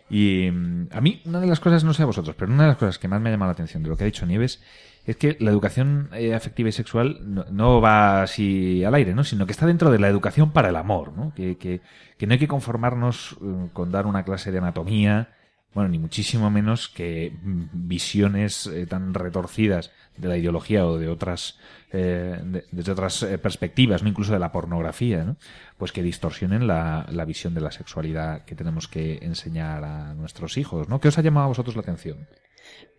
[0.08, 2.68] Y mm, a mí, una de las cosas, no sé a vosotros, pero una de
[2.70, 4.62] las cosas que más me ha llamado la atención de lo que ha dicho Nieves
[5.06, 7.18] es que la educación afectiva y sexual
[7.50, 9.24] no, va así al aire, ¿no?
[9.24, 11.32] Sino que está dentro de la educación para el amor, ¿no?
[11.34, 11.80] Que,
[12.26, 13.36] no hay que conformarnos
[13.72, 15.28] con dar una clase de anatomía,
[15.76, 21.58] bueno, ni muchísimo menos que visiones eh, tan retorcidas de la ideología o de otras,
[21.92, 25.36] eh, desde otras eh, perspectivas, no incluso de la pornografía, ¿no?
[25.76, 30.56] pues que distorsionen la, la, visión de la sexualidad que tenemos que enseñar a nuestros
[30.56, 30.88] hijos.
[30.88, 30.98] ¿no?
[30.98, 32.26] ¿Qué os ha llamado a vosotros la atención?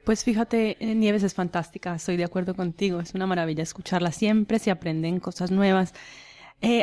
[0.03, 4.71] Pues fíjate, Nieves es fantástica, estoy de acuerdo contigo, es una maravilla escucharla siempre, se
[4.71, 5.93] aprenden cosas nuevas.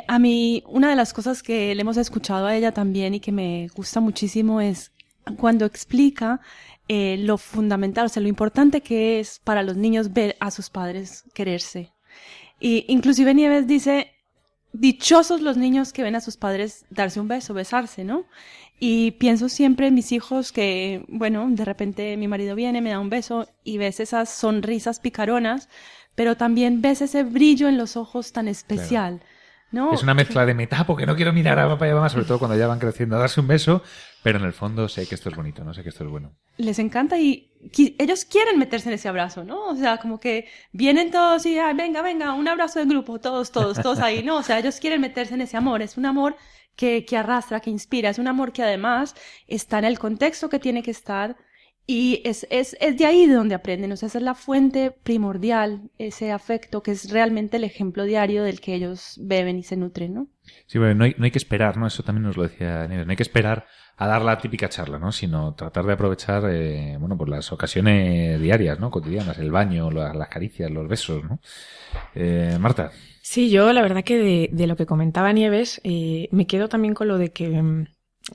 [0.07, 3.33] a mí, una de las cosas que le hemos escuchado a ella también y que
[3.33, 4.93] me gusta muchísimo es
[5.39, 6.41] cuando explica
[6.89, 10.69] eh, lo fundamental, o sea, lo importante que es para los niños ver a sus
[10.69, 11.93] padres quererse.
[12.61, 14.13] Y inclusive Nieves dice,
[14.73, 18.27] dichosos los niños que ven a sus padres darse un beso, besarse, ¿no?
[18.79, 22.99] Y pienso siempre en mis hijos que, bueno, de repente mi marido viene, me da
[22.99, 25.69] un beso y ves esas sonrisas picaronas,
[26.15, 29.21] pero también ves ese brillo en los ojos tan especial.
[29.93, 32.27] Es una mezcla de meta porque no quiero mirar a papá y a mamá, sobre
[32.27, 33.83] todo cuando ya van creciendo, a darse un beso,
[34.23, 36.33] pero en el fondo sé que esto es bonito, no sé que esto es bueno.
[36.59, 37.51] Les encanta y
[37.99, 39.67] ellos quieren meterse en ese abrazo, ¿no?
[39.67, 43.81] O sea, como que vienen todos y, venga, venga, un abrazo de grupo, todos, todos,
[43.81, 44.37] todos ahí, ¿no?
[44.37, 46.37] O sea, ellos quieren meterse en ese amor, es un amor
[46.77, 49.15] que, arrastra, que inspira, es un amor que además
[49.47, 51.37] está en el contexto que tiene que estar
[51.87, 54.91] y es, es, es de ahí de donde aprenden, o sea, esa es la fuente
[54.91, 59.77] primordial, ese afecto que es realmente el ejemplo diario del que ellos beben y se
[59.77, 60.29] nutren, ¿no?
[60.67, 61.87] Sí, bueno, no hay, no hay que esperar, ¿no?
[61.87, 64.99] Eso también nos lo decía Nieves, no hay que esperar a dar la típica charla,
[64.99, 65.13] ¿no?
[65.13, 68.91] Sino tratar de aprovechar, eh, bueno, pues las ocasiones diarias, ¿no?
[68.91, 71.39] Cotidianas, el baño, las, caricias, los besos, ¿no?
[72.15, 72.91] Eh, Marta.
[73.23, 76.95] Sí, yo la verdad que de, de lo que comentaba Nieves, eh, me quedo también
[76.95, 77.87] con lo de que mm,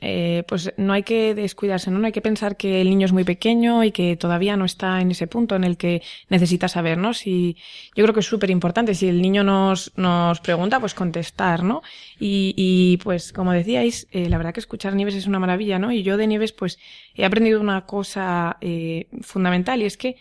[0.02, 1.98] eh, pues no hay que descuidarse, ¿no?
[1.98, 2.06] ¿no?
[2.06, 5.10] hay que pensar que el niño es muy pequeño y que todavía no está en
[5.10, 7.16] ese punto en el que necesita saber, ¿no?
[7.16, 7.58] Si,
[7.96, 11.82] yo creo que es súper importante, si el niño nos, nos pregunta, pues contestar, ¿no?
[12.20, 15.92] Y, y pues como decíais, eh, la verdad que escuchar Nieves es una maravilla, ¿no?
[15.92, 16.78] Y yo de Nieves, pues
[17.16, 20.18] he aprendido una cosa eh, fundamental y es que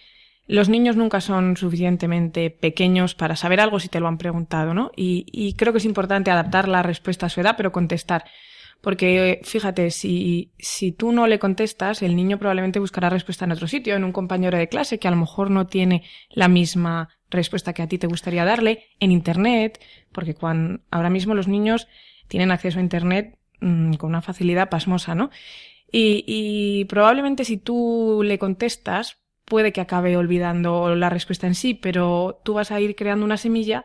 [0.46, 4.92] los niños nunca son suficientemente pequeños para saber algo si te lo han preguntado, ¿no?
[4.96, 8.24] Y, y creo que es importante adaptar la respuesta a su edad, pero contestar.
[8.80, 13.66] Porque fíjate, si, si tú no le contestas, el niño probablemente buscará respuesta en otro
[13.66, 17.72] sitio, en un compañero de clase que a lo mejor no tiene la misma respuesta
[17.72, 19.80] que a ti te gustaría darle, en Internet,
[20.12, 21.88] porque cuando, ahora mismo los niños
[22.28, 25.30] tienen acceso a Internet mm, con una facilidad pasmosa, ¿no?
[25.90, 31.74] Y, y probablemente si tú le contestas, puede que acabe olvidando la respuesta en sí,
[31.74, 33.84] pero tú vas a ir creando una semilla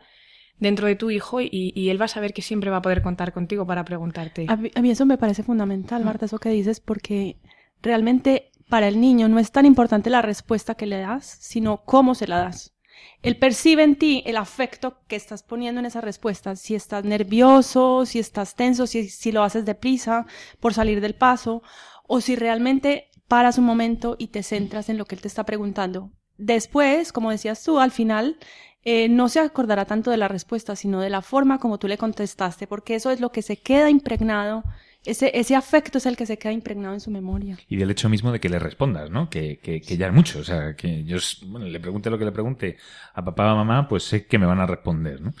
[0.58, 3.32] dentro de tu hijo y, él va a saber que siempre va a poder contar
[3.32, 4.46] contigo para preguntarte.
[4.48, 7.38] A mí, eso me parece fundamental, Marta, eso que dices, porque
[7.82, 12.14] realmente para el niño no es tan importante la respuesta que le das, sino cómo
[12.14, 12.74] se la das.
[13.22, 16.56] Él percibe en ti el afecto que estás poniendo en esa respuesta.
[16.56, 20.26] Si estás nervioso, si estás tenso, si, si lo haces deprisa
[20.60, 21.62] por salir del paso,
[22.06, 25.44] o si realmente paras un momento y te centras en lo que él te está
[25.44, 26.10] preguntando.
[26.36, 28.38] Después, como decías tú, al final
[28.84, 31.98] eh, no se acordará tanto de la respuesta, sino de la forma como tú le
[31.98, 34.64] contestaste, porque eso es lo que se queda impregnado
[35.04, 37.58] ese, ese afecto es el que se queda impregnado en su memoria.
[37.68, 39.28] Y del hecho mismo de que le respondas, ¿no?
[39.28, 40.38] Que, que, que ya es mucho.
[40.38, 42.78] O sea, que yo, bueno, le pregunte lo que le pregunte
[43.12, 45.34] a papá o a mamá, pues sé que me van a responder, ¿no?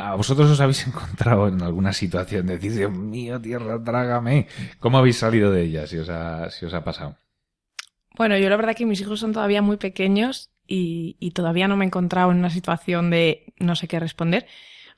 [0.00, 4.48] ¿A vosotros os habéis encontrado en alguna situación de decir, Dios mío, tierra, trágame?
[4.80, 7.16] ¿Cómo habéis salido de ella, si os ha, si os ha pasado?
[8.16, 11.84] Bueno, yo la verdad que mis hijos son todavía muy pequeños y, todavía no me
[11.84, 14.46] he encontrado en una situación de no sé qué responder.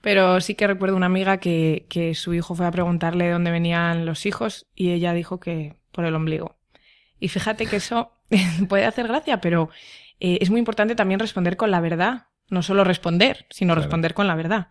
[0.00, 3.52] Pero sí que recuerdo una amiga que, que su hijo fue a preguntarle de dónde
[3.52, 6.56] venían los hijos y ella dijo que por el ombligo.
[7.20, 8.12] Y fíjate que eso
[8.68, 9.70] puede hacer gracia, pero
[10.20, 12.26] eh, es muy importante también responder con la verdad.
[12.48, 14.68] No solo responder, sino responder con la verdad.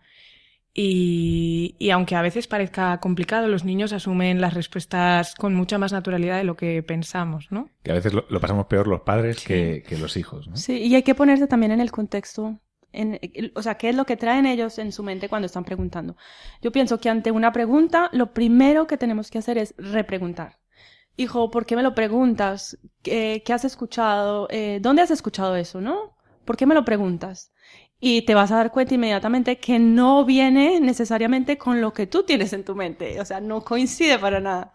[0.74, 5.92] Y, y, aunque a veces parezca complicado, los niños asumen las respuestas con mucha más
[5.92, 7.68] naturalidad de lo que pensamos, ¿no?
[7.82, 10.56] Que a veces lo, pasamos peor los padres que, que, los hijos, ¿no?
[10.56, 12.58] Sí, y hay que ponerse también en el contexto.
[12.90, 13.20] En,
[13.54, 16.16] o sea, ¿qué es lo que traen ellos en su mente cuando están preguntando?
[16.62, 20.58] Yo pienso que ante una pregunta, lo primero que tenemos que hacer es repreguntar.
[21.18, 22.78] Hijo, ¿por qué me lo preguntas?
[23.02, 24.48] ¿Qué, qué has escuchado?
[24.50, 26.16] Eh, ¿Dónde has escuchado eso, no?
[26.46, 27.52] ¿Por qué me lo preguntas?
[28.04, 32.24] Y te vas a dar cuenta inmediatamente que no viene necesariamente con lo que tú
[32.24, 34.72] tienes en tu mente, o sea, no coincide para nada.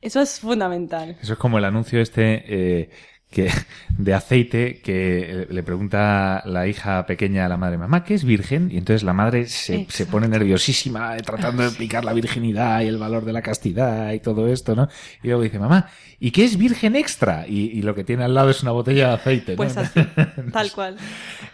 [0.00, 1.16] Eso es fundamental.
[1.20, 2.90] Eso es como el anuncio este eh,
[3.32, 3.50] que
[3.98, 8.70] de aceite que le pregunta la hija pequeña a la madre, mamá, ¿qué es virgen?
[8.70, 12.96] Y entonces la madre se, se, pone nerviosísima tratando de explicar la virginidad y el
[12.96, 14.88] valor de la castidad y todo esto, ¿no?
[15.24, 17.44] Y luego dice, mamá, ¿y qué es virgen extra?
[17.48, 19.56] Y, y lo que tiene al lado es una botella de aceite, ¿no?
[19.56, 20.00] Pues así,
[20.52, 20.96] tal cual.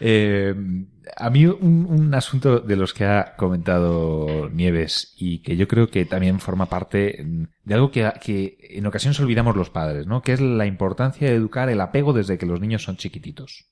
[0.00, 0.54] Eh,
[1.16, 6.04] a mí un, asunto de los que ha comentado Nieves y que yo creo que
[6.04, 7.24] también forma parte
[7.64, 10.22] de algo que, en ocasiones olvidamos los padres, ¿no?
[10.22, 13.66] Que es la importancia de educar el apego desde que los niños son chiquititos.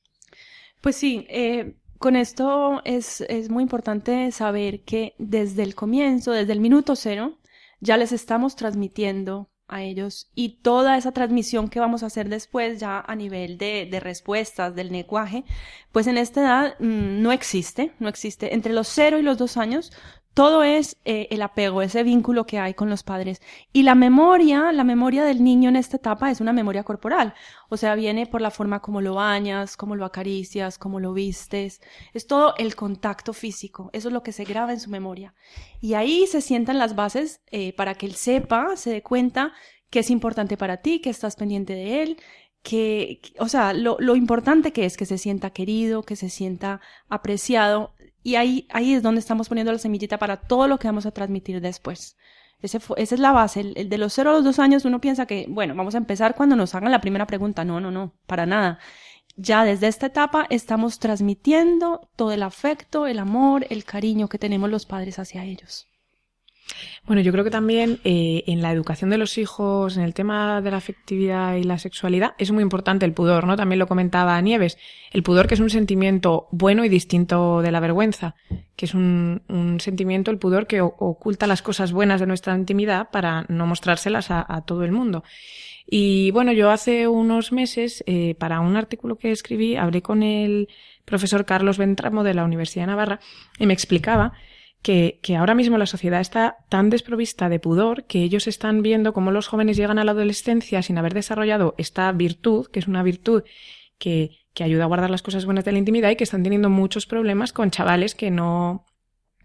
[0.80, 6.52] Pues sí, eh, con esto es, es muy importante saber que desde el comienzo, desde
[6.52, 7.38] el minuto cero,
[7.80, 12.78] ya les estamos transmitiendo a ellos y toda esa transmisión que vamos a hacer después
[12.78, 15.44] ya a nivel de, de respuestas del lenguaje,
[15.92, 18.54] pues en esta edad mm, no existe, no existe.
[18.54, 19.92] Entre los cero y los dos años
[20.34, 23.42] todo es eh, el apego, ese vínculo que hay con los padres.
[23.72, 27.34] Y la memoria, la memoria del niño en esta etapa es una memoria corporal.
[27.68, 31.82] O sea, viene por la forma como lo bañas, como lo acaricias, como lo vistes.
[32.14, 33.90] Es todo el contacto físico.
[33.92, 35.34] Eso es lo que se graba en su memoria.
[35.80, 39.52] Y ahí se sientan las bases eh, para que él sepa, se dé cuenta
[39.90, 42.16] que es importante para ti, que estás pendiente de él,
[42.62, 46.80] que, o sea, lo, lo importante que es que se sienta querido, que se sienta
[47.10, 51.06] apreciado y ahí, ahí es donde estamos poniendo la semillita para todo lo que vamos
[51.06, 52.16] a transmitir después.
[52.60, 53.72] Ese esa es la base.
[53.74, 56.36] El, de los 0 a los 2 años uno piensa que, bueno, vamos a empezar
[56.36, 57.64] cuando nos hagan la primera pregunta.
[57.64, 58.78] No, no, no, para nada.
[59.36, 64.70] Ya desde esta etapa estamos transmitiendo todo el afecto, el amor, el cariño que tenemos
[64.70, 65.88] los padres hacia ellos.
[67.04, 70.60] Bueno, yo creo que también eh, en la educación de los hijos, en el tema
[70.60, 73.56] de la afectividad y la sexualidad, es muy importante el pudor, ¿no?
[73.56, 74.78] También lo comentaba Nieves.
[75.10, 78.36] El pudor que es un sentimiento bueno y distinto de la vergüenza,
[78.76, 83.10] que es un, un sentimiento, el pudor, que oculta las cosas buenas de nuestra intimidad
[83.10, 85.24] para no mostrárselas a, todo el mundo.
[85.84, 90.68] Y bueno, yo hace unos meses, eh, para un artículo que escribí, hablé con el
[91.04, 93.20] profesor Carlos Ventramo de la Universidad de Navarra
[93.58, 94.34] y me explicaba
[94.82, 99.12] que, que, ahora mismo la sociedad está tan desprovista de pudor que ellos están viendo
[99.12, 103.02] cómo los jóvenes llegan a la adolescencia sin haber desarrollado esta virtud, que es una
[103.02, 103.44] virtud
[103.98, 106.68] que, que ayuda a guardar las cosas buenas de la intimidad y que están teniendo
[106.68, 108.84] muchos problemas con chavales que no,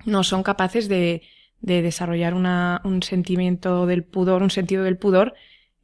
[0.06, 1.22] no son capaces de,
[1.62, 5.36] de desarrollar una, un sentimiento del pudor, un sentido del pudor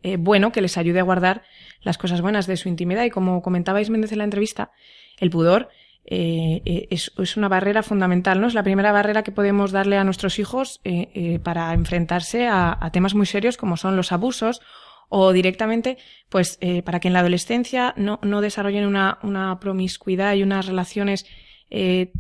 [0.04, 1.44] eh, bueno que les ayude a guardar
[1.82, 3.06] las cosas buenas de su intimidad.
[3.06, 4.72] Y como comentabais Méndez en la entrevista,
[5.18, 5.70] el pudor
[6.06, 8.48] eh, eh, es, una barrera fundamental, ¿no?
[8.48, 13.16] Es la primera barrera que podemos darle a nuestros hijos eh, para enfrentarse a, temas
[13.16, 14.62] muy serios como son los abusos
[15.08, 15.98] o directamente,
[16.30, 21.28] pues, para que en la adolescencia no, no desarrollen una, una promiscuidad y unas relaciones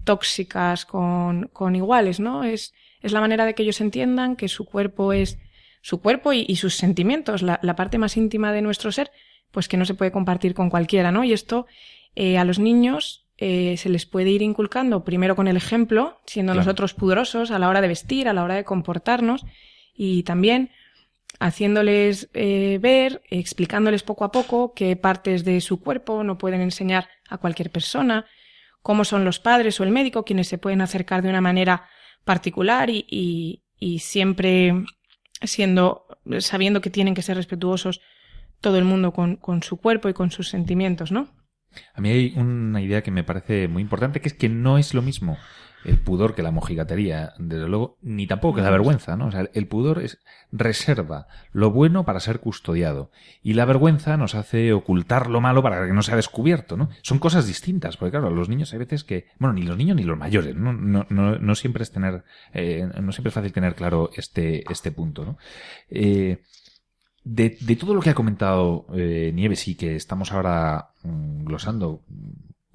[0.03, 2.43] tóxicas con, con iguales, ¿no?
[2.43, 5.39] Es, es la manera de que ellos entiendan que su cuerpo es
[5.81, 9.11] su cuerpo y, sus sentimientos, la, parte más íntima de nuestro ser,
[9.51, 11.23] pues que no se puede compartir con cualquiera, ¿no?
[11.23, 11.65] Y esto
[12.15, 16.65] a los niños eh, se les puede ir inculcando primero con el ejemplo, siendo claro.
[16.65, 19.45] nosotros pudorosos a la hora de vestir, a la hora de comportarnos
[19.95, 20.71] y también
[21.39, 27.09] haciéndoles eh, ver, explicándoles poco a poco qué partes de su cuerpo no pueden enseñar
[27.27, 28.25] a cualquier persona,
[28.81, 31.87] cómo son los padres o el médico quienes se pueden acercar de una manera
[32.23, 34.73] particular y, y, y siempre
[35.41, 36.05] siendo,
[36.39, 38.01] sabiendo que tienen que ser respetuosos
[38.61, 41.42] todo el mundo con, con su cuerpo y con sus sentimientos, ¿no?
[41.93, 44.93] A mí hay una idea que me parece muy importante, que es que no es
[44.93, 45.37] lo mismo
[45.85, 49.27] el pudor que la mojigatería, desde luego, ni tampoco que la vergüenza, ¿no?
[49.27, 50.19] O sea, el pudor es
[50.51, 55.85] reserva lo bueno para ser custodiado y la vergüenza nos hace ocultar lo malo para
[55.85, 56.89] que no sea descubierto, ¿no?
[57.01, 60.03] Son cosas distintas, porque claro, los niños hay veces que, bueno, ni los niños ni
[60.03, 62.23] los mayores, no, no, no, no siempre es tener,
[62.53, 65.37] eh, no siempre es fácil tener claro este, este punto, ¿no?
[65.89, 66.43] Eh,
[67.23, 72.01] de, de, todo lo que ha comentado eh, Nieves y que estamos ahora mm, glosando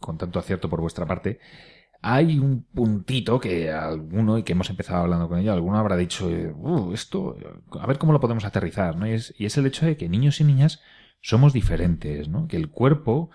[0.01, 1.39] con tanto acierto por vuestra parte,
[2.01, 6.29] hay un puntito que alguno, y que hemos empezado hablando con ello, alguno habrá dicho,
[6.29, 7.37] uh, esto,
[7.81, 9.07] a ver cómo lo podemos aterrizar, ¿no?
[9.07, 10.81] Y es, y es el hecho de que niños y niñas
[11.21, 12.47] somos diferentes, ¿no?
[12.47, 13.31] Que el cuerpo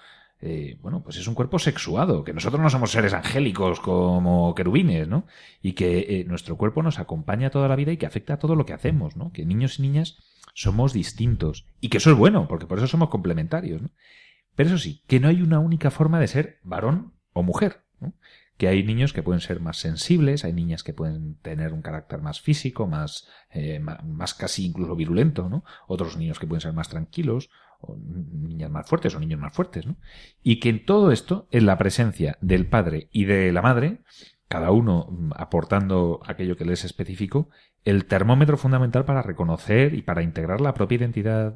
[0.46, 5.08] eh, bueno, pues es un cuerpo sexuado, que nosotros no somos seres angélicos como querubines,
[5.08, 5.26] ¿no?
[5.62, 8.56] Y que eh, nuestro cuerpo nos acompaña toda la vida y que afecta a todo
[8.56, 9.32] lo que hacemos, ¿no?
[9.32, 10.18] Que niños y niñas
[10.54, 13.90] somos distintos y que eso es bueno, porque por eso somos complementarios, ¿no?
[14.56, 18.14] Pero eso sí, que no hay una única forma de ser varón o mujer, ¿no?
[18.58, 22.22] que hay niños que pueden ser más sensibles, hay niñas que pueden tener un carácter
[22.22, 25.64] más físico, más, eh, más casi incluso virulento, ¿no?
[25.88, 27.50] Otros niños que pueden ser más tranquilos,
[27.82, 29.98] o niñas más fuertes o niños más fuertes, ¿no?
[30.42, 34.02] Y que en todo esto, en la presencia del padre y de la madre,
[34.48, 37.50] cada uno mm, aportando aquello que les es específico,
[37.86, 41.54] el termómetro fundamental para reconocer y para integrar la propia identidad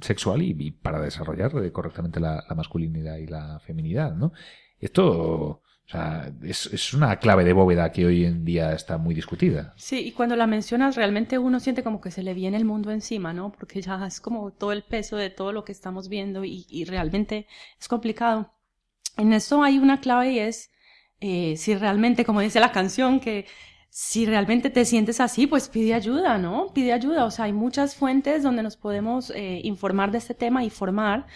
[0.00, 4.32] sexual y, para desarrollar correctamente la, la, masculinidad y la feminidad, ¿no?
[4.78, 9.74] Esto o sea, es, una clave de bóveda que hoy en día está muy discutida.
[9.76, 12.90] Sí, y cuando la mencionas, realmente uno siente como que se le viene el mundo
[12.90, 13.52] encima, ¿no?
[13.52, 17.46] Porque ya es como todo el peso de todo lo que estamos viendo y, realmente
[17.78, 18.54] es complicado.
[19.18, 20.70] En eso hay una clave y es
[21.20, 23.46] eh, si realmente, como dice la canción, que
[23.94, 26.72] si realmente te sientes así, pues pide ayuda, ¿no?
[26.72, 27.26] Pide ayuda.
[27.26, 31.26] O sea, hay muchas fuentes donde nos podemos eh, informar de este tema y formar.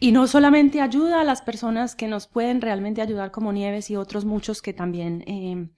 [0.00, 3.96] Y no solamente ayuda a las personas que nos pueden realmente ayudar, como Nieves y
[3.96, 5.70] otros muchos que también eh,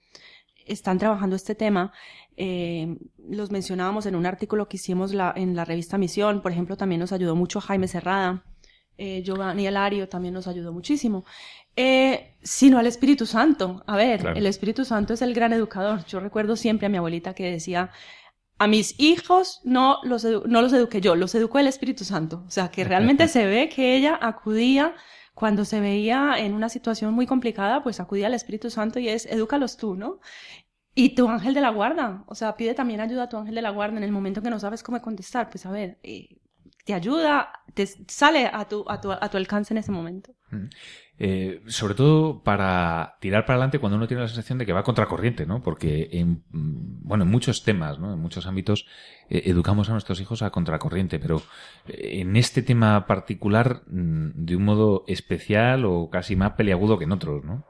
[0.65, 1.93] están trabajando este tema.
[2.35, 2.97] Eh,
[3.29, 6.41] los mencionábamos en un artículo que hicimos la, en la revista Misión.
[6.41, 8.43] Por ejemplo, también nos ayudó mucho Jaime Serrada.
[8.97, 11.23] Eh, Giovanni Elario también nos ayudó muchísimo
[11.77, 13.83] eh, sino al Espíritu Santo.
[13.85, 16.03] A ver, el Espíritu Santo es el gran educador.
[16.05, 17.91] Yo recuerdo siempre a mi abuelita que decía,
[18.57, 22.43] a mis hijos no los, no los eduqué yo, los educó el Espíritu Santo.
[22.47, 24.95] O sea, que realmente se ve que ella acudía
[25.35, 29.27] cuando se veía en una situación muy complicada, pues acudía al Espíritu Santo y es,
[29.27, 30.19] edúcalos tú, ¿no?
[30.95, 33.61] Y tu ángel de la guarda, o sea, pide también ayuda a tu ángel de
[33.61, 36.39] la guarda en el momento que no sabes cómo contestar, pues a ver, eh,
[36.85, 40.33] te ayuda, te sale a tu, a tu, a tu alcance en ese momento.
[40.49, 40.69] Mm.
[41.19, 44.83] Eh, sobre todo para tirar para adelante cuando uno tiene la sensación de que va
[44.83, 45.63] contracorriente, ¿no?
[45.63, 48.13] Porque en, bueno, en muchos temas, ¿no?
[48.13, 48.85] En muchos ámbitos
[49.29, 51.41] eh, educamos a nuestros hijos a contracorriente, pero
[51.87, 57.05] eh, en este tema particular mm, de un modo especial o casi más peliagudo que
[57.05, 57.65] en otros, ¿no?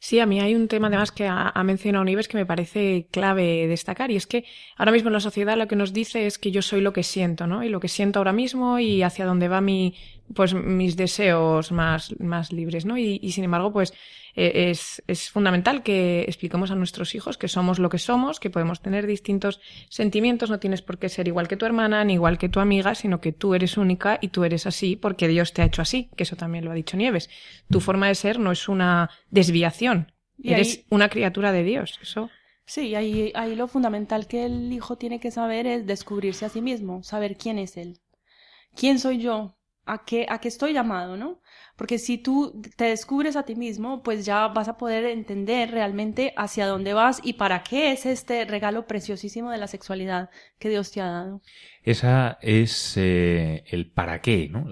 [0.00, 3.66] Sí, a mí hay un tema además que ha, mencionado Nives que me parece clave
[3.66, 4.44] destacar y es que
[4.76, 7.02] ahora mismo en la sociedad lo que nos dice es que yo soy lo que
[7.02, 7.64] siento, ¿no?
[7.64, 9.96] Y lo que siento ahora mismo y hacia dónde va mi,
[10.34, 12.96] pues mis deseos más, más libres, ¿no?
[12.98, 13.92] Y, y sin embargo, pues
[14.34, 18.50] eh, es, es, fundamental que expliquemos a nuestros hijos que somos lo que somos, que
[18.50, 22.38] podemos tener distintos sentimientos, no tienes por qué ser igual que tu hermana ni igual
[22.38, 25.62] que tu amiga, sino que tú eres única y tú eres así porque Dios te
[25.62, 27.28] ha hecho así, que eso también lo ha dicho Nieves.
[27.68, 32.30] Tu forma de ser no es una desviación, eres una criatura de Dios, eso.
[32.64, 36.60] Sí, ahí, ahí lo fundamental que el hijo tiene que saber es descubrirse a sí
[36.60, 37.98] mismo, saber quién es él.
[38.76, 39.57] ¿Quién soy yo?
[39.88, 41.40] A qué, a qué estoy llamado, ¿no?
[41.76, 46.34] Porque si tú te descubres a ti mismo, pues ya vas a poder entender realmente
[46.36, 50.28] hacia dónde vas y para qué es este regalo preciosísimo de la sexualidad
[50.58, 51.40] que Dios te ha dado.
[51.82, 54.66] Esa es eh, el para qué, ¿no?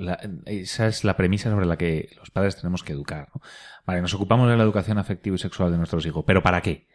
[0.44, 3.40] esa es la premisa sobre la que los padres tenemos que educar, ¿no?
[3.86, 6.86] Vale, nos ocupamos de la educación afectiva y sexual de nuestros hijos, pero ¿para qué?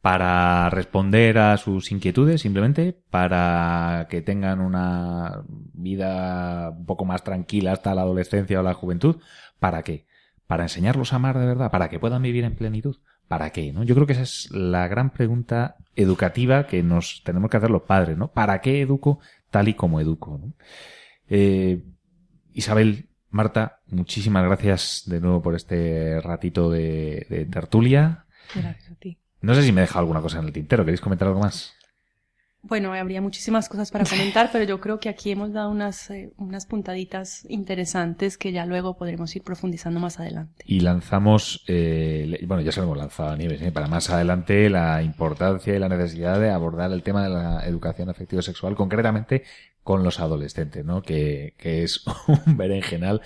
[0.00, 7.72] Para responder a sus inquietudes, simplemente para que tengan una vida un poco más tranquila
[7.72, 9.16] hasta la adolescencia o la juventud.
[9.58, 10.06] ¿Para qué?
[10.46, 12.96] Para enseñarlos a amar de verdad, para que puedan vivir en plenitud.
[13.26, 13.72] ¿Para qué?
[13.72, 13.82] ¿no?
[13.82, 17.82] Yo creo que esa es la gran pregunta educativa que nos tenemos que hacer los
[17.82, 18.28] padres, ¿no?
[18.28, 19.20] ¿Para qué educo
[19.50, 20.40] tal y como educo?
[21.28, 21.82] Eh,
[22.54, 28.24] Isabel, Marta, muchísimas gracias de nuevo por este ratito de, de tertulia.
[28.54, 29.18] Gracias a ti.
[29.40, 30.84] No sé si me he dejado alguna cosa en el tintero.
[30.84, 31.74] ¿Queréis comentar algo más?
[32.62, 36.32] Bueno, habría muchísimas cosas para comentar, pero yo creo que aquí hemos dado unas, eh,
[36.36, 40.64] unas puntaditas interesantes que ya luego podremos ir profundizando más adelante.
[40.66, 43.70] Y lanzamos, eh, bueno, ya se lo hemos lanzado a Nieves, ¿eh?
[43.70, 48.10] para más adelante la importancia y la necesidad de abordar el tema de la educación
[48.10, 49.44] afectiva sexual, concretamente
[49.84, 51.00] con los adolescentes, ¿no?
[51.00, 53.22] Que, que es un berenjenal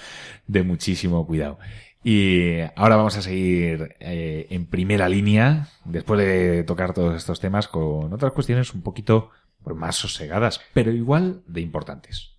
[0.46, 1.58] de muchísimo cuidado.
[2.04, 7.68] Y ahora vamos a seguir eh, en primera línea, después de tocar todos estos temas,
[7.68, 9.30] con otras cuestiones un poquito
[9.62, 12.32] pues, más sosegadas, pero igual de importantes.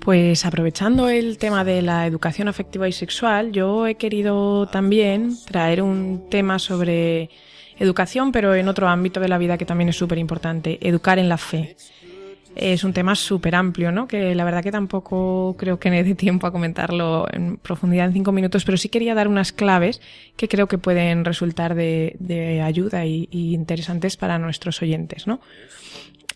[0.00, 5.82] Pues aprovechando el tema de la educación afectiva y sexual, yo he querido también traer
[5.82, 7.30] un tema sobre
[7.78, 11.28] educación, pero en otro ámbito de la vida que también es súper importante, educar en
[11.28, 11.76] la fe.
[12.56, 14.08] es un tema súper amplio, ¿no?
[14.08, 18.12] Que la verdad que tampoco creo que me dé tiempo a comentarlo en profundidad en
[18.12, 20.00] cinco minutos, pero sí quería dar unas claves
[20.36, 25.40] que creo que pueden resultar de, ayuda y, y interesantes para nuestros oyentes, ¿no?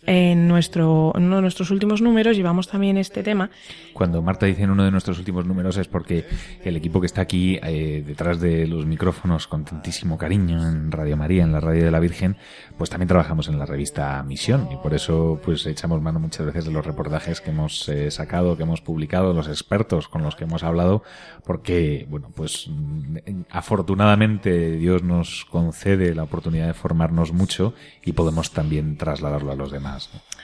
[0.05, 3.49] En, nuestro, en uno de nuestros últimos números llevamos también este tema.
[3.93, 6.25] Cuando Marta dice en uno de nuestros últimos números es porque
[6.63, 11.17] el equipo que está aquí eh, detrás de los micrófonos con tantísimo cariño en Radio
[11.17, 12.35] María, en la Radio de la Virgen,
[12.77, 16.65] pues también trabajamos en la revista Misión y por eso pues echamos mano muchas veces
[16.65, 20.43] de los reportajes que hemos eh, sacado, que hemos publicado, los expertos con los que
[20.43, 21.03] hemos hablado,
[21.45, 28.51] porque bueno pues mm, afortunadamente Dios nos concede la oportunidad de formarnos mucho y podemos
[28.51, 29.94] también trasladarlo a los demás.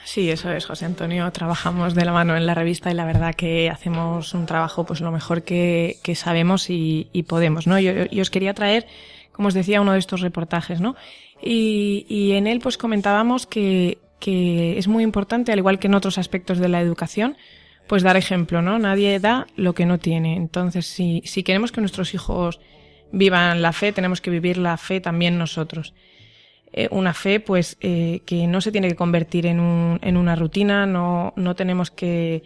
[0.04, 1.30] Sí, eso es, José Antonio.
[1.30, 5.00] Trabajamos de la mano en la revista y la verdad que hacemos un trabajo pues
[5.00, 7.78] lo mejor que, sabemos y, podemos, ¿no?
[7.78, 8.86] Yo, os quería traer,
[9.32, 10.96] como os decía, uno de estos reportajes, ¿no?
[11.40, 16.18] Y, en él pues comentábamos que, que es muy importante, al igual que en otros
[16.18, 17.36] aspectos de la educación,
[17.86, 18.78] pues dar ejemplo, ¿no?
[18.78, 20.36] Nadie da lo que no tiene.
[20.36, 22.60] Entonces, si, si queremos que nuestros hijos
[23.12, 25.94] vivan la fe, tenemos que vivir la fe también nosotros.
[26.72, 30.36] Eh, una fe pues eh, que no se tiene que convertir en, un, en una
[30.36, 32.44] rutina, no, no tenemos que,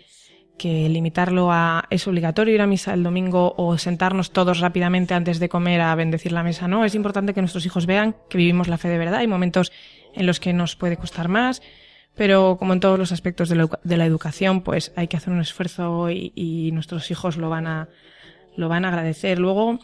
[0.59, 5.39] que limitarlo a es obligatorio ir a misa el domingo o sentarnos todos rápidamente antes
[5.39, 6.66] de comer a bendecir la mesa.
[6.66, 9.20] No, es importante que nuestros hijos vean que vivimos la fe de verdad.
[9.20, 9.72] Hay momentos
[10.14, 11.62] en los que nos puede costar más,
[12.14, 15.33] pero como en todos los aspectos de la, de la educación, pues hay que hacer
[15.33, 17.89] un esfuerzo y, y, nuestros hijos lo van a,
[18.57, 19.39] lo van a agradecer.
[19.39, 19.79] Luego,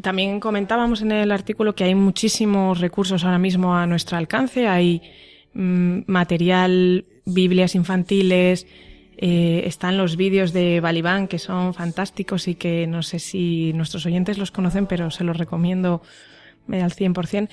[0.00, 4.66] también comentábamos en el artículo que hay muchísimos recursos ahora mismo a nuestro alcance.
[4.66, 5.02] Hay
[5.54, 8.66] mm, material, Biblias infantiles,
[9.18, 14.06] eh, están los vídeos de Balibán que son fantásticos y que no sé si nuestros
[14.06, 16.02] oyentes los conocen, pero se los recomiendo
[16.68, 17.48] al 100%.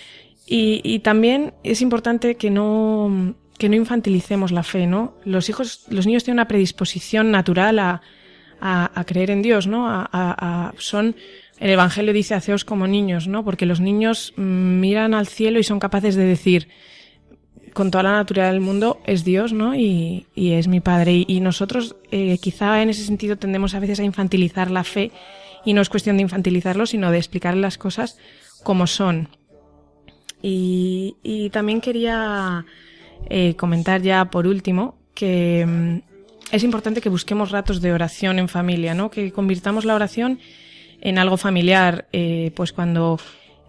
[0.47, 5.13] Y, y también es importante que no, que no infantilicemos la fe, ¿no?
[5.25, 8.01] Los hijos, los niños tienen una predisposición natural a,
[8.61, 9.85] a, creer en Dios, ¿no?
[9.87, 11.15] A, son
[11.59, 13.43] el Evangelio dice haceos como niños, ¿no?
[13.43, 16.69] Porque los niños mm, miran al cielo y son capaces de decir,
[17.73, 19.75] con toda la naturaleza del mundo, es Dios, ¿no?
[19.75, 21.25] Y, es mi Padre.
[21.27, 25.11] Y, nosotros, eh, quizá en ese sentido, tendemos a veces a infantilizar la fe,
[25.65, 28.17] y no es cuestión de infantilizarlo, sino de explicar las cosas
[28.63, 29.29] como son.
[30.41, 32.65] Y, también quería
[33.29, 35.97] eh, comentar ya por último que mm,
[36.53, 39.11] es importante que busquemos ratos de oración en familia, ¿no?
[39.11, 40.39] Que convirtamos la oración
[41.01, 43.19] en algo familiar, eh, pues cuando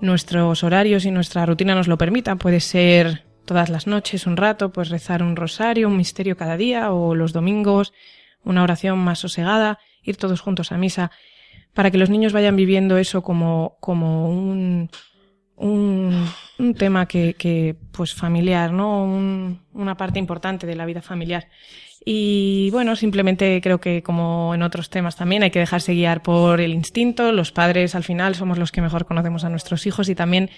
[0.00, 2.38] nuestros horarios y nuestra rutina nos lo permitan.
[2.38, 6.92] Puede ser todas las noches un rato, pues rezar un rosario, un misterio cada día,
[6.92, 7.92] o los domingos
[8.44, 11.10] una oración más sosegada, ir todos juntos a misa,
[11.74, 14.90] para que los niños vayan viviendo eso como, como un,
[15.60, 16.26] un,
[16.58, 19.04] un tema que, que, pues familiar, ¿no?
[19.04, 21.48] Un, una parte importante de la vida familiar.
[22.04, 26.60] Y bueno, simplemente creo que como en otros temas también hay que dejarse guiar por
[26.60, 27.30] el instinto.
[27.32, 30.48] Los padres al final somos los que mejor conocemos a nuestros hijos y también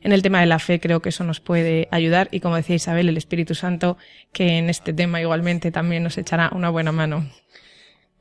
[0.00, 2.76] en el tema de la fe creo que eso nos puede ayudar y como decía
[2.76, 3.96] Isabel, el Espíritu Santo
[4.32, 7.28] que en este tema igualmente también nos echará una buena mano.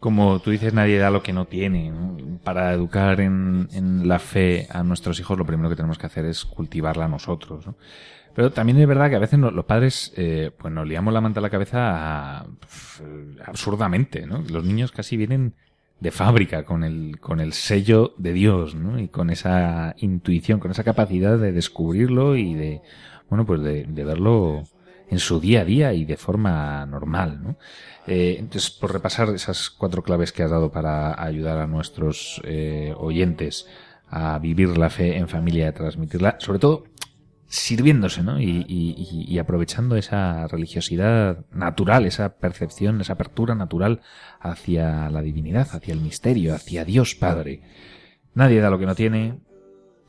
[0.02, 1.93] Como tú dices, nadie da lo que no tiene.
[2.43, 6.26] Para educar en, en, la fe a nuestros hijos, lo primero que tenemos que hacer
[6.26, 7.66] es cultivarla nosotros.
[7.68, 7.76] ¿no?
[8.34, 11.39] Pero también es verdad que a veces los padres, eh, pues nos liamos la manta
[11.39, 12.45] a la cabeza
[13.45, 14.43] absurdamente, ¿no?
[14.49, 15.54] Los niños casi vienen
[15.99, 18.99] de fábrica con el, con el sello de Dios, ¿no?
[18.99, 22.82] Y con esa intuición, con esa capacidad de descubrirlo y de,
[23.30, 24.64] bueno, pues de, verlo
[25.12, 27.57] en su día a día y de forma normal, ¿no?
[28.07, 32.95] Eh, entonces, por repasar esas cuatro claves que has dado para ayudar a nuestros eh,
[32.97, 33.68] oyentes
[34.07, 36.86] a vivir la fe en familia a transmitirla, sobre todo
[37.47, 38.39] sirviéndose, ¿no?
[38.39, 44.01] Y, aprovechando esa religiosidad natural, esa percepción, esa apertura natural
[44.39, 47.62] hacia la divinidad, hacia el misterio, hacia Dios Padre.
[48.34, 49.39] Nadie da lo que no tiene.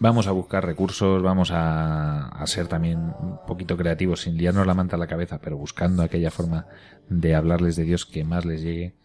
[0.02, 4.74] Vamos a buscar recursos, vamos a, a ser también un poquito creativos, sin liarnos la
[4.74, 6.66] manta a la cabeza, pero buscando aquella forma
[7.08, 8.96] de hablarles de Dios que más les llegue,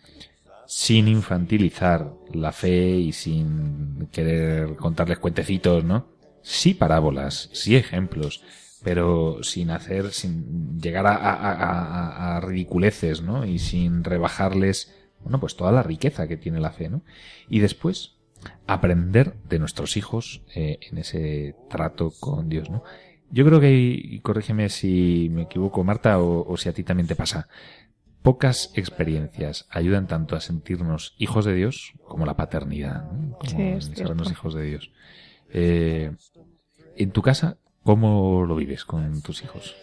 [0.66, 6.18] sin infantilizar la fe y sin querer contarles cuentecitos, ¿no?
[6.48, 8.42] sí parábolas, sí ejemplos,
[8.84, 13.46] pero sin hacer, sin llegar a, a, a, ridiculeces, ¿no?
[13.46, 17.04] Y sin rebajarles, bueno, pues toda la riqueza que tiene la fe, ¿no?
[17.50, 18.17] Y después,
[18.66, 22.84] aprender de nuestros hijos eh, en ese trato con Dios, ¿no?
[23.30, 27.16] Yo creo que, y corrígeme si me equivoco, Marta, o, si a ti también te
[27.16, 27.50] pasa,
[28.22, 33.38] pocas experiencias ayudan tanto a sentirnos hijos de Dios como la paternidad, ¿no?
[33.38, 34.92] como sí, hijos de Dios.
[35.50, 36.16] Eh,
[36.96, 39.76] en tu casa, ¿cómo lo vives con tus hijos?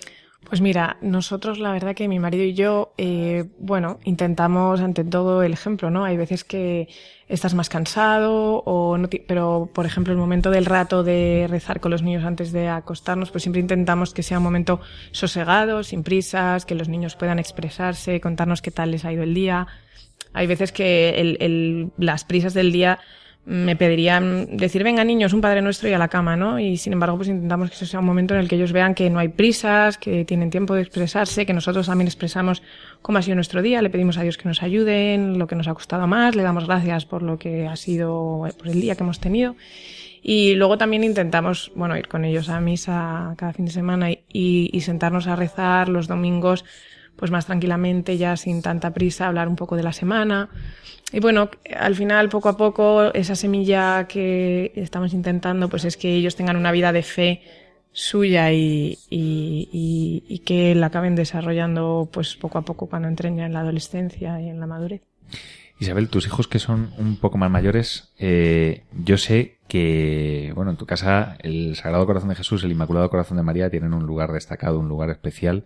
[0.55, 5.43] Pues mira, nosotros la verdad que mi marido y yo, eh, bueno, intentamos ante todo
[5.43, 6.05] el ejemplo, ¿no?
[6.05, 6.87] Hay veces que
[7.27, 11.91] estás más cansado o no, pero por ejemplo el momento del rato de rezar con
[11.91, 14.81] los niños antes de acostarnos, pues siempre intentamos que sea un momento
[15.11, 19.35] sosegado, sin prisas, que los niños puedan expresarse, contarnos qué tal les ha ido el
[19.35, 19.67] día.
[20.35, 23.01] Hay veces que las prisas del día
[23.47, 26.59] me pedirían decir, venga niños, un Padre Nuestro y a la cama, ¿no?
[26.59, 28.95] Y sin embargo, pues intentamos que eso sea un momento en el que ellos vean
[28.95, 32.63] que no hay prisas, que tienen tiempo de expresarse, que nosotros también expresamos
[33.03, 35.69] cómo ha sido nuestro día, le pedimos a Dios que nos ayuden, lo que nos
[35.69, 39.03] ha costado más, le damos gracias por lo que ha sido, por el día que
[39.03, 39.57] hemos tenido.
[40.23, 44.19] Y luego también intentamos, bueno, ir con ellos a misa cada fin de semana y,
[44.33, 46.65] y sentarnos a rezar los domingos,
[47.17, 50.49] pues más tranquilamente, ya sin tanta prisa, hablar un poco de la semana.
[51.12, 51.49] Y bueno,
[51.79, 56.57] al final, poco a poco, esa semilla que estamos intentando, pues es que ellos tengan
[56.57, 57.43] una vida de fe
[57.93, 63.53] suya y, y, que la acaben desarrollando, pues poco a poco cuando entren ya en
[63.53, 65.03] la adolescencia y en la madurez.
[65.79, 70.77] Isabel, tus hijos que son un poco más mayores, eh, yo sé que, bueno, en
[70.77, 74.33] tu casa el Sagrado Corazón de Jesús, el Inmaculado Corazón de María tienen un lugar
[74.33, 75.65] destacado, un lugar especial.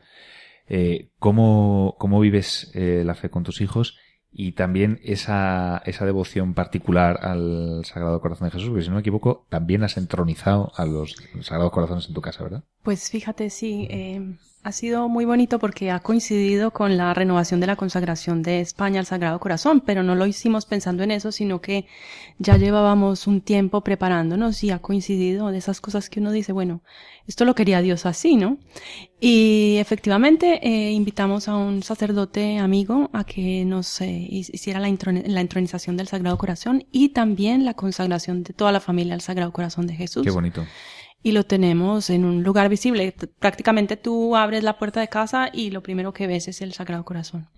[0.69, 3.97] Eh, ¿cómo, ¿Cómo vives eh, la fe con tus hijos?
[4.31, 9.01] y también esa, esa devoción particular al Sagrado Corazón de Jesús, que si no me
[9.01, 12.65] equivoco, también has entronizado a los Sagrados Corazones en tu casa, ¿verdad?
[12.83, 17.67] Pues fíjate, sí, eh, ha sido muy bonito porque ha coincidido con la renovación de
[17.67, 21.61] la consagración de España al Sagrado Corazón, pero no lo hicimos pensando en eso, sino
[21.61, 21.87] que
[22.39, 26.83] ya llevábamos un tiempo preparándonos y ha coincidido de esas cosas que uno dice, bueno,
[27.27, 28.59] esto lo quería Dios así, ¿no?
[29.21, 35.41] Y efectivamente eh, invitamos a un sacerdote amigo a que nos eh, hiciera la, la
[35.41, 39.87] entronización del Sagrado Corazón y también la consagración de toda la familia al Sagrado Corazón
[39.87, 40.25] de Jesús.
[40.25, 40.65] Qué bonito
[41.23, 43.15] y lo tenemos en un lugar visible.
[43.39, 47.05] Prácticamente tú abres la puerta de casa y lo primero que ves es el Sagrado
[47.05, 47.49] Corazón.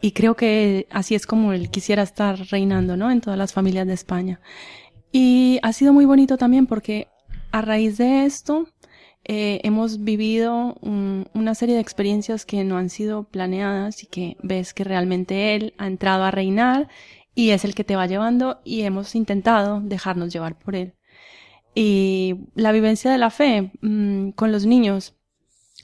[0.00, 3.10] Y creo que así es como él quisiera estar reinando, ¿no?
[3.10, 4.40] En todas las familias de España.
[5.12, 7.08] Y ha sido muy bonito también porque
[7.52, 8.68] a raíz de esto
[9.24, 14.36] eh, hemos vivido un, una serie de experiencias que no han sido planeadas y que
[14.42, 16.88] ves que realmente él ha entrado a reinar
[17.34, 20.94] y es el que te va llevando y hemos intentado dejarnos llevar por él.
[21.74, 25.14] Y la vivencia de la fe mmm, con los niños.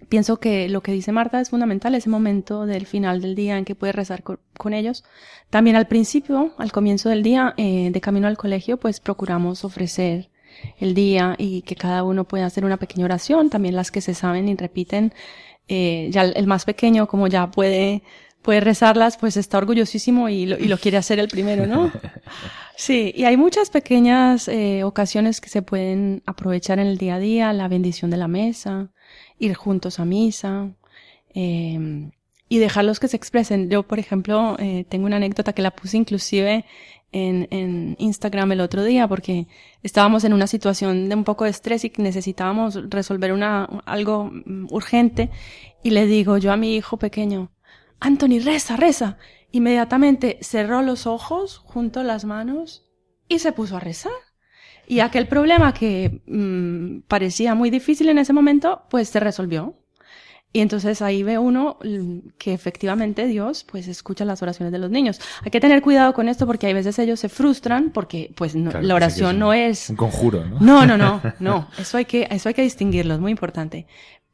[0.09, 3.65] Pienso que lo que dice Marta es fundamental, ese momento del final del día en
[3.65, 5.05] que puedes rezar con, con ellos.
[5.51, 10.31] También al principio, al comienzo del día, eh, de camino al colegio, pues procuramos ofrecer
[10.79, 14.15] el día y que cada uno pueda hacer una pequeña oración, también las que se
[14.15, 15.13] saben y repiten.
[15.69, 18.03] Eh, ya el más pequeño, como ya puede
[18.43, 21.93] puede rezarlas, pues está orgullosísimo y lo, y lo quiere hacer el primero, ¿no?
[22.77, 27.19] Sí, y hay muchas pequeñas eh, ocasiones que se pueden aprovechar en el día a
[27.19, 28.89] día, la bendición de la mesa,
[29.39, 30.71] ir juntos a misa,
[31.35, 32.11] eh,
[32.49, 33.71] y dejarlos que se expresen.
[33.71, 36.65] Yo, por ejemplo, eh, tengo una anécdota que la puse inclusive
[37.13, 39.47] en, en Instagram el otro día porque
[39.83, 44.67] estábamos en una situación de un poco de estrés y necesitábamos resolver una, algo mm,
[44.71, 45.31] urgente
[45.83, 47.51] y le digo yo a mi hijo pequeño,
[48.01, 49.19] Anthony, reza, reza.
[49.53, 52.89] Inmediatamente cerró los ojos, juntó las manos
[53.29, 54.13] y se puso a rezar.
[54.87, 59.77] Y aquel problema que mmm, parecía muy difícil en ese momento, pues se resolvió.
[60.53, 61.79] Y entonces ahí ve uno
[62.37, 65.21] que efectivamente Dios pues escucha las oraciones de los niños.
[65.45, 68.71] Hay que tener cuidado con esto porque hay veces ellos se frustran porque pues no,
[68.71, 70.59] claro, la oración es un, no es un conjuro, ¿no?
[70.59, 73.87] No, no, no, no, eso hay que eso hay que distinguirlo, es muy importante.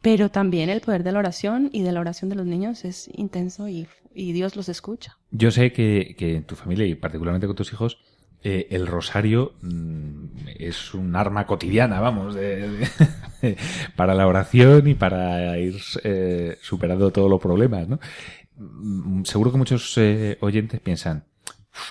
[0.06, 3.10] Pero también el poder de la oración y de la oración de los niños es
[3.12, 5.18] intenso y, Dios los escucha.
[5.32, 7.98] Yo sé que, en tu familia y particularmente con tus hijos
[8.40, 10.26] eh, el rosario mmm,
[10.60, 12.38] es un arma cotidiana, vamos,
[13.96, 17.98] para la oración y para ir eh, superando todos los problemas, ¿no?
[19.24, 21.24] Seguro que muchos eh, oyentes piensan,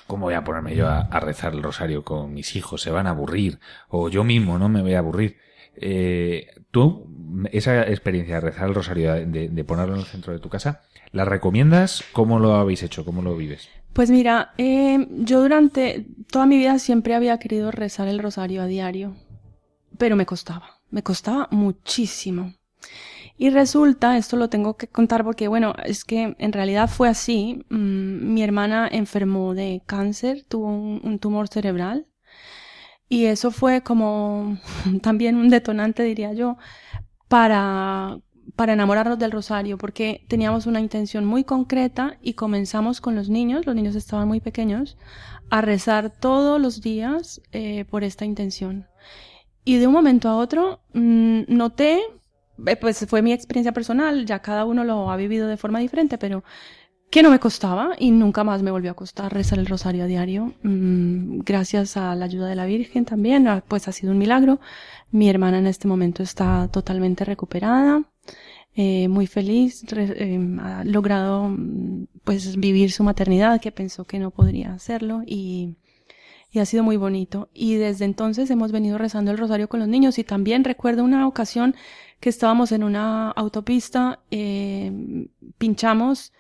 [0.08, 2.82] ¿cómo voy a ponerme yo a, rezar el rosario con mis hijos?
[2.82, 3.60] Se van a aburrir.
[3.90, 5.36] O yo mismo no me voy a aburrir.
[6.72, 7.15] Tú,
[7.52, 11.26] esa experiencia de rezar el rosario, de, ponerlo en el centro de tu casa, ¿la
[11.26, 12.04] recomiendas?
[12.12, 13.06] ¿Cómo lo habéis hecho?
[13.06, 13.70] ¿Cómo lo vives?
[13.94, 18.68] Pues mira, eh, yo durante toda mi vida siempre había querido rezar el rosario a
[18.68, 19.16] diario,
[19.98, 22.54] pero me costaba, me costaba muchísimo.
[23.38, 27.66] Y resulta, esto lo tengo que contar porque, bueno, es que en realidad fue así.
[27.70, 32.08] Mm, mi hermana enfermó de cáncer, tuvo un tumor cerebral
[33.08, 34.58] y eso fue como
[35.02, 36.58] también un detonante, diría yo,
[37.28, 38.20] para,
[38.56, 43.66] para enamorarnos del rosario, porque teníamos una intención muy concreta y comenzamos con los niños,
[43.66, 44.98] los niños estaban muy pequeños,
[45.50, 48.88] a rezar todos los días eh, por esta intención.
[49.64, 52.02] Y de un momento a otro mmm, noté
[52.66, 56.18] eh, pues fue mi experiencia personal, ya cada uno lo ha vivido de forma diferente,
[56.18, 56.44] pero
[57.10, 60.08] que no me costaba y nunca más me volvió a costar rezar el rosario a
[60.08, 60.54] diario.
[60.64, 64.60] Mm, gracias a la ayuda de la Virgen también, ah, pues ha sido un milagro.
[65.12, 68.04] Mi hermana en este momento está totalmente recuperada,
[68.78, 74.32] eh, muy feliz, eh, ha logrado mm, pues vivir su maternidad que pensó que no
[74.32, 75.78] podría hacerlo y,
[76.52, 77.50] y ha sido muy bonito.
[77.54, 81.26] Y desde entonces hemos venido rezando el rosario con los niños y también recuerdo una
[81.26, 81.76] ocasión
[82.20, 84.92] que estábamos en una autopista, eh,
[85.58, 86.34] pinchamos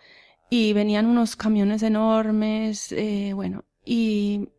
[0.49, 2.93] y venían unos camiones enormes,
[3.33, 4.49] bueno, y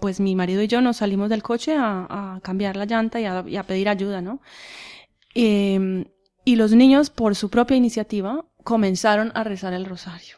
[0.00, 3.24] pues mi marido y yo nos salimos del coche a, a cambiar la llanta y
[3.24, 4.40] a, y a pedir ayuda, ¿no?
[5.34, 6.04] Eh,
[6.44, 10.36] y los niños, por su propia iniciativa, comenzaron a rezar el rosario.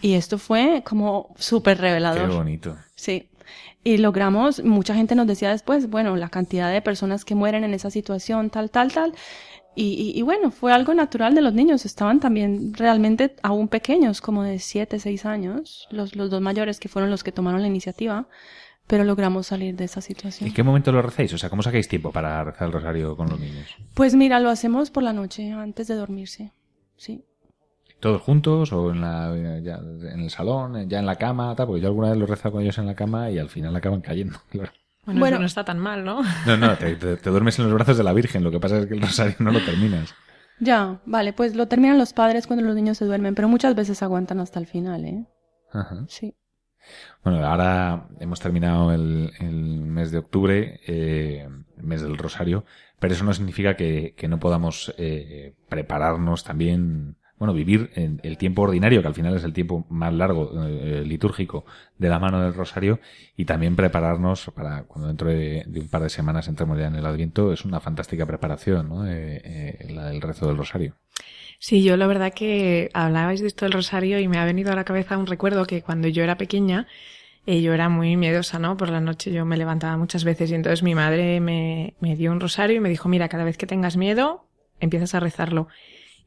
[0.00, 2.28] Y esto fue como súper revelador.
[2.28, 2.76] Qué bonito.
[2.94, 3.28] Sí.
[3.84, 7.74] Y logramos, mucha gente nos decía después, bueno, la cantidad de personas que mueren en
[7.74, 9.14] esa situación, tal, tal, tal.
[9.74, 11.84] Y, y, y, bueno, fue algo natural de los niños.
[11.84, 16.88] Estaban también realmente aún pequeños, como de 7, 6 años, los, los dos mayores que
[16.88, 18.28] fueron los que tomaron la iniciativa,
[18.92, 20.48] pero logramos salir de esa situación.
[20.48, 21.32] ¿En qué momento lo recéis?
[21.32, 23.66] O sea, ¿cómo sacáis tiempo para rezar el rosario con los niños?
[23.94, 26.52] Pues mira, lo hacemos por la noche, antes de dormirse.
[26.98, 27.24] Sí.
[28.00, 29.32] ¿Todos juntos o en, la,
[29.62, 31.54] ya, en el salón, ya en la cama?
[31.56, 31.68] Tal?
[31.68, 33.74] Porque yo alguna vez lo he rezado con ellos en la cama y al final
[33.74, 34.72] acaban cayendo, claro.
[35.06, 35.36] Bueno, Bueno.
[35.36, 36.20] eso no está tan mal, ¿no?
[36.46, 38.44] No, no, te, te- te duermes en los brazos de la Virgen.
[38.44, 40.14] Lo que pasa es que el rosario no lo terminas.
[40.60, 44.02] Ya, vale, pues lo terminan los padres cuando los niños se duermen, pero muchas veces
[44.02, 45.24] aguantan hasta el final, ¿eh?
[45.72, 46.04] Ajá.
[46.08, 46.34] Sí.
[47.24, 52.64] Bueno, ahora hemos terminado el, mes de octubre, eh, mes del Rosario,
[52.98, 58.38] pero eso no significa que, que no podamos eh, prepararnos también, bueno, vivir en el
[58.38, 61.64] tiempo ordinario, que al final es el tiempo más largo eh, litúrgico
[61.98, 63.00] de la mano del Rosario,
[63.36, 66.96] y también prepararnos para cuando dentro de, de un par de semanas entremos ya en
[66.96, 69.06] el Adviento, es una fantástica preparación, ¿no?
[69.06, 70.94] Eh, eh, la del rezo del Rosario.
[71.64, 74.74] Sí, yo la verdad que hablabais de esto del rosario y me ha venido a
[74.74, 76.88] la cabeza un recuerdo que cuando yo era pequeña,
[77.46, 78.76] eh, yo era muy miedosa, ¿no?
[78.76, 82.32] Por la noche yo me levantaba muchas veces y entonces mi madre me, me dio
[82.32, 84.44] un rosario y me dijo, mira, cada vez que tengas miedo,
[84.80, 85.68] empiezas a rezarlo.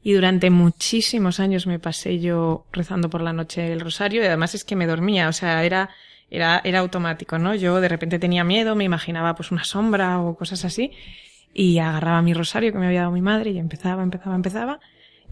[0.02, 4.54] Y durante muchísimos años me pasé yo rezando por la noche el rosario y además
[4.54, 5.90] es que me dormía, o sea, era,
[6.30, 7.54] era, era automático, ¿no?
[7.54, 10.92] Yo de repente tenía miedo, me imaginaba pues una sombra o cosas así
[11.54, 14.80] y agarraba mi rosario que me había dado mi madre y empezaba, empezaba, empezaba.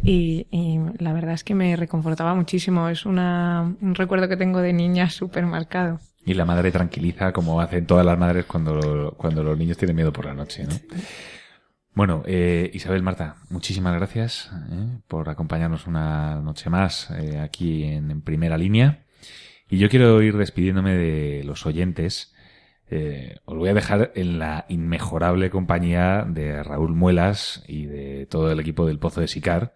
[0.04, 2.88] Y, y la verdad es que me reconfortaba muchísimo.
[2.88, 5.98] Es una, un recuerdo que tengo de niña súper marcado.
[6.26, 10.12] Y la madre tranquiliza como hacen todas las madres cuando, cuando los niños tienen miedo
[10.12, 10.74] por la noche, ¿no?
[11.94, 18.10] Bueno, eh, Isabel Marta, muchísimas gracias eh, por acompañarnos una noche más eh, aquí en,
[18.10, 19.04] en primera línea.
[19.70, 22.34] Y yo quiero ir despidiéndome de los oyentes.
[22.90, 28.50] Eh, os voy a dejar en la inmejorable compañía de Raúl Muelas y de todo
[28.50, 29.74] el equipo del Pozo de Sicar.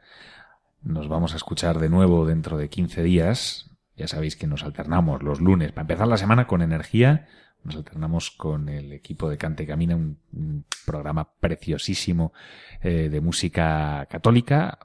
[0.82, 3.70] Nos vamos a escuchar de nuevo dentro de 15 días.
[3.96, 7.26] Ya sabéis que nos alternamos los lunes para empezar la semana con energía.
[7.64, 12.32] Nos alternamos con el equipo de Cante Camina, un, programa preciosísimo
[12.80, 14.78] eh, de música católica,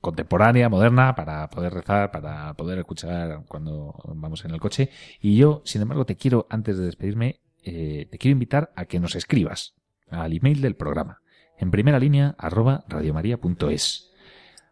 [0.00, 4.90] contemporánea, moderna, para poder rezar, para poder escuchar cuando vamos en el coche.
[5.20, 9.00] Y yo, sin embargo, te quiero, antes de despedirme, eh, te quiero invitar a que
[9.00, 9.74] nos escribas
[10.10, 11.22] al email del programa,
[11.56, 14.07] en primera línea, arroba radiomaria.es.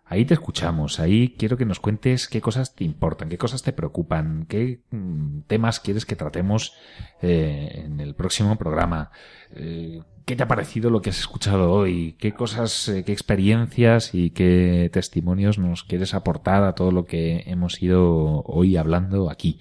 [0.09, 3.73] Ahí te escuchamos, ahí quiero que nos cuentes qué cosas te importan, qué cosas te
[3.73, 6.75] preocupan, qué mm, temas quieres que tratemos
[7.23, 9.11] eh, en el próximo programa,
[9.57, 14.15] eh, qué te ha parecido lo que has escuchado hoy, qué cosas, eh, qué experiencias
[14.15, 19.59] y qué testimonios nos quieres aportar a todo lo que hemos ido hoy hablando aquí.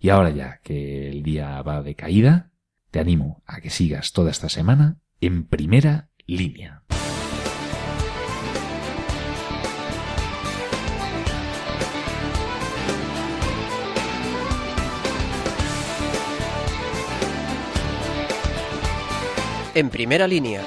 [0.00, 2.50] Y ahora ya que el día va de caída,
[2.90, 6.82] te animo a que sigas toda esta semana en primera línea.
[19.78, 20.60] En primera línea.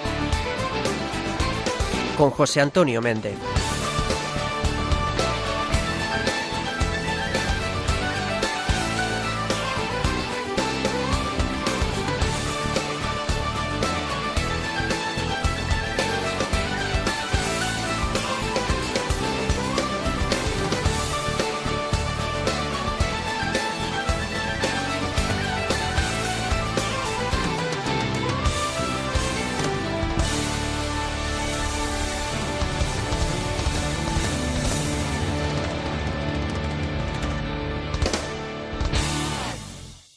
[2.17, 3.60] Con José Antonio Méndez.